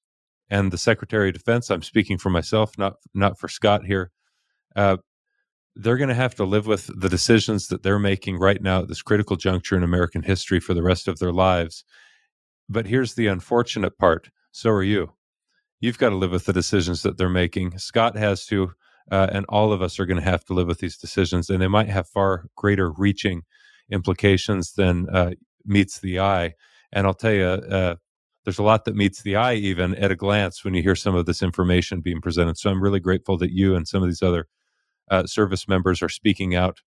[0.50, 4.10] and the Secretary of Defense, I'm speaking for myself, not not for Scott here.
[4.76, 4.98] Uh,
[5.74, 8.88] they're going to have to live with the decisions that they're making right now at
[8.88, 11.84] this critical juncture in American history for the rest of their lives.
[12.68, 14.30] But here's the unfortunate part.
[14.50, 15.12] So are you.
[15.80, 17.78] You've got to live with the decisions that they're making.
[17.78, 18.72] Scott has to,
[19.12, 21.62] uh, and all of us are going to have to live with these decisions, and
[21.62, 23.42] they might have far greater reaching
[23.90, 25.32] implications than uh,
[25.64, 26.54] meets the eye.
[26.92, 27.96] And I'll tell you, uh,
[28.44, 31.14] there's a lot that meets the eye even at a glance when you hear some
[31.14, 32.56] of this information being presented.
[32.56, 34.46] So I'm really grateful that you and some of these other
[35.10, 36.80] uh, service members are speaking out.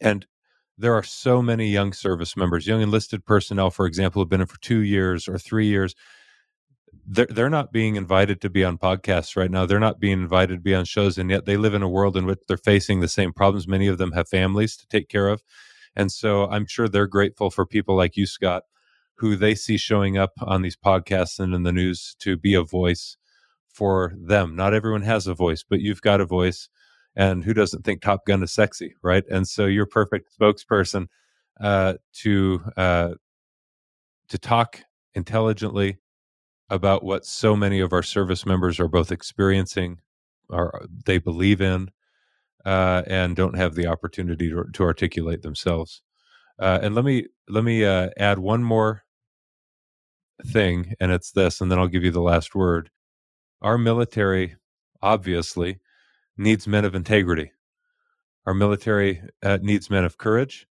[0.00, 0.26] And
[0.78, 4.46] there are so many young service members, young enlisted personnel, for example, have been in
[4.46, 5.94] for two years or three years.
[7.06, 9.66] They're, they're not being invited to be on podcasts right now.
[9.66, 11.18] They're not being invited to be on shows.
[11.18, 13.68] And yet they live in a world in which they're facing the same problems.
[13.68, 15.42] Many of them have families to take care of.
[15.96, 18.64] And so I'm sure they're grateful for people like you, Scott,
[19.16, 22.62] who they see showing up on these podcasts and in the news to be a
[22.62, 23.16] voice
[23.68, 24.56] for them.
[24.56, 26.68] Not everyone has a voice, but you've got a voice.
[27.16, 29.24] And who doesn't think Top Gun is sexy, right?
[29.30, 31.08] And so you're perfect spokesperson
[31.60, 33.14] uh, to uh,
[34.28, 34.80] to talk
[35.14, 35.98] intelligently
[36.70, 39.98] about what so many of our service members are both experiencing,
[40.48, 41.90] or they believe in,
[42.64, 46.02] uh, and don't have the opportunity to, to articulate themselves.
[46.58, 49.02] Uh, and let me let me uh, add one more
[50.46, 52.90] thing, and it's this, and then I'll give you the last word.
[53.62, 54.56] Our military,
[55.00, 55.80] obviously,
[56.36, 57.52] needs men of integrity.
[58.46, 60.66] Our military uh, needs men of courage.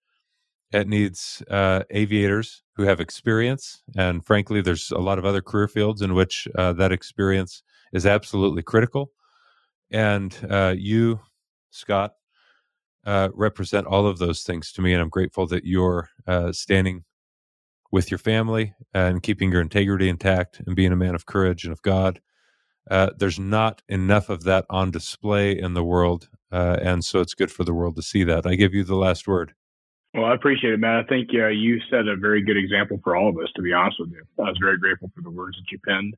[0.72, 3.82] It needs uh, aviators who have experience.
[3.96, 7.62] And frankly, there's a lot of other career fields in which uh, that experience
[7.92, 9.10] is absolutely critical.
[9.90, 10.36] And
[10.78, 11.20] you,
[11.70, 12.14] Scott,
[13.04, 14.92] uh, represent all of those things to me.
[14.92, 17.04] And I'm grateful that you're uh, standing
[17.90, 21.72] with your family and keeping your integrity intact and being a man of courage and
[21.72, 22.20] of God.
[22.90, 26.28] Uh, there's not enough of that on display in the world.
[26.50, 28.46] Uh, and so it's good for the world to see that.
[28.46, 29.54] I give you the last word.
[30.14, 31.04] Well, I appreciate it, Matt.
[31.04, 33.74] I think uh, you set a very good example for all of us, to be
[33.74, 34.22] honest with you.
[34.38, 36.16] I was very grateful for the words that you penned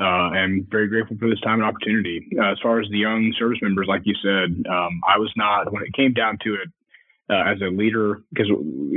[0.00, 2.26] uh, and very grateful for this time and opportunity.
[2.38, 5.72] Uh, as far as the young service members, like you said, um, I was not,
[5.72, 6.68] when it came down to it,
[7.30, 8.50] uh, as a leader, because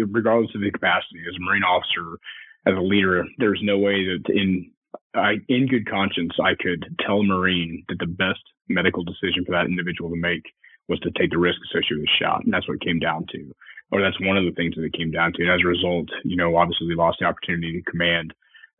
[0.10, 2.18] regardless of the capacity, as a Marine officer,
[2.66, 4.72] as a leader, there's no way that in
[5.14, 8.40] I, in good conscience, I could tell a Marine that the best
[8.70, 10.44] medical decision for that individual to make
[10.88, 12.44] was to take the risk associated with the shot.
[12.44, 13.54] And that's what it came down to,
[13.92, 15.44] or that's one of the things that it came down to.
[15.44, 18.34] And as a result, you know, obviously we lost the opportunity to command.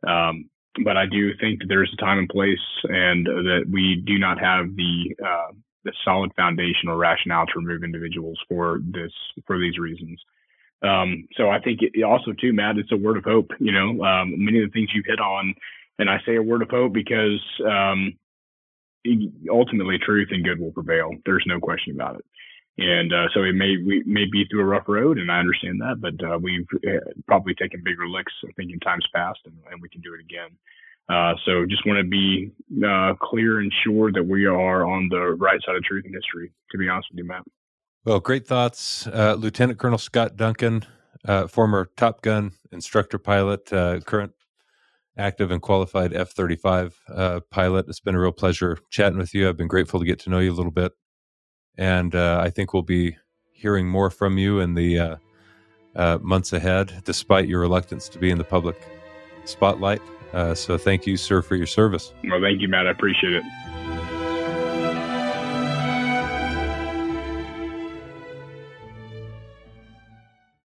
[0.06, 0.48] Um,
[0.84, 4.40] but I do think that there's a time and place and that we do not
[4.40, 5.52] have the, uh,
[5.84, 9.12] the solid foundation or rationale to remove individuals for this,
[9.46, 10.20] for these reasons.
[10.82, 13.50] Um, so I think it also too, Matt, it's a word of hope.
[13.60, 15.54] You know, um, many of the things you've hit on,
[15.98, 18.14] and I say a word of hope because um,
[19.50, 21.10] ultimately truth and good will prevail.
[21.24, 22.24] There's no question about it.
[22.78, 25.80] And uh, so it may we may be through a rough road, and I understand
[25.80, 29.54] that, but uh, we've uh, probably taken bigger licks, I think, in times past, and,
[29.70, 30.56] and we can do it again.
[31.08, 32.50] Uh, so just want to be
[32.86, 36.50] uh, clear and sure that we are on the right side of truth and history.
[36.70, 37.42] To be honest with you, Matt.
[38.06, 40.86] Well, great thoughts, uh, Lieutenant Colonel Scott Duncan,
[41.50, 43.66] former Top Gun instructor pilot,
[44.06, 44.32] current
[45.16, 47.86] active and qualified F 35 uh, pilot.
[47.88, 49.48] It's been a real pleasure chatting with you.
[49.48, 50.92] I've been grateful to get to know you a little bit.
[51.78, 53.16] And uh, I think we'll be
[53.52, 55.16] hearing more from you in the uh,
[55.94, 58.76] uh months ahead, despite your reluctance to be in the public
[59.44, 60.02] spotlight.
[60.32, 62.12] Uh, so thank you, sir, for your service.
[62.24, 62.86] Well, thank you, Matt.
[62.86, 63.44] I appreciate it.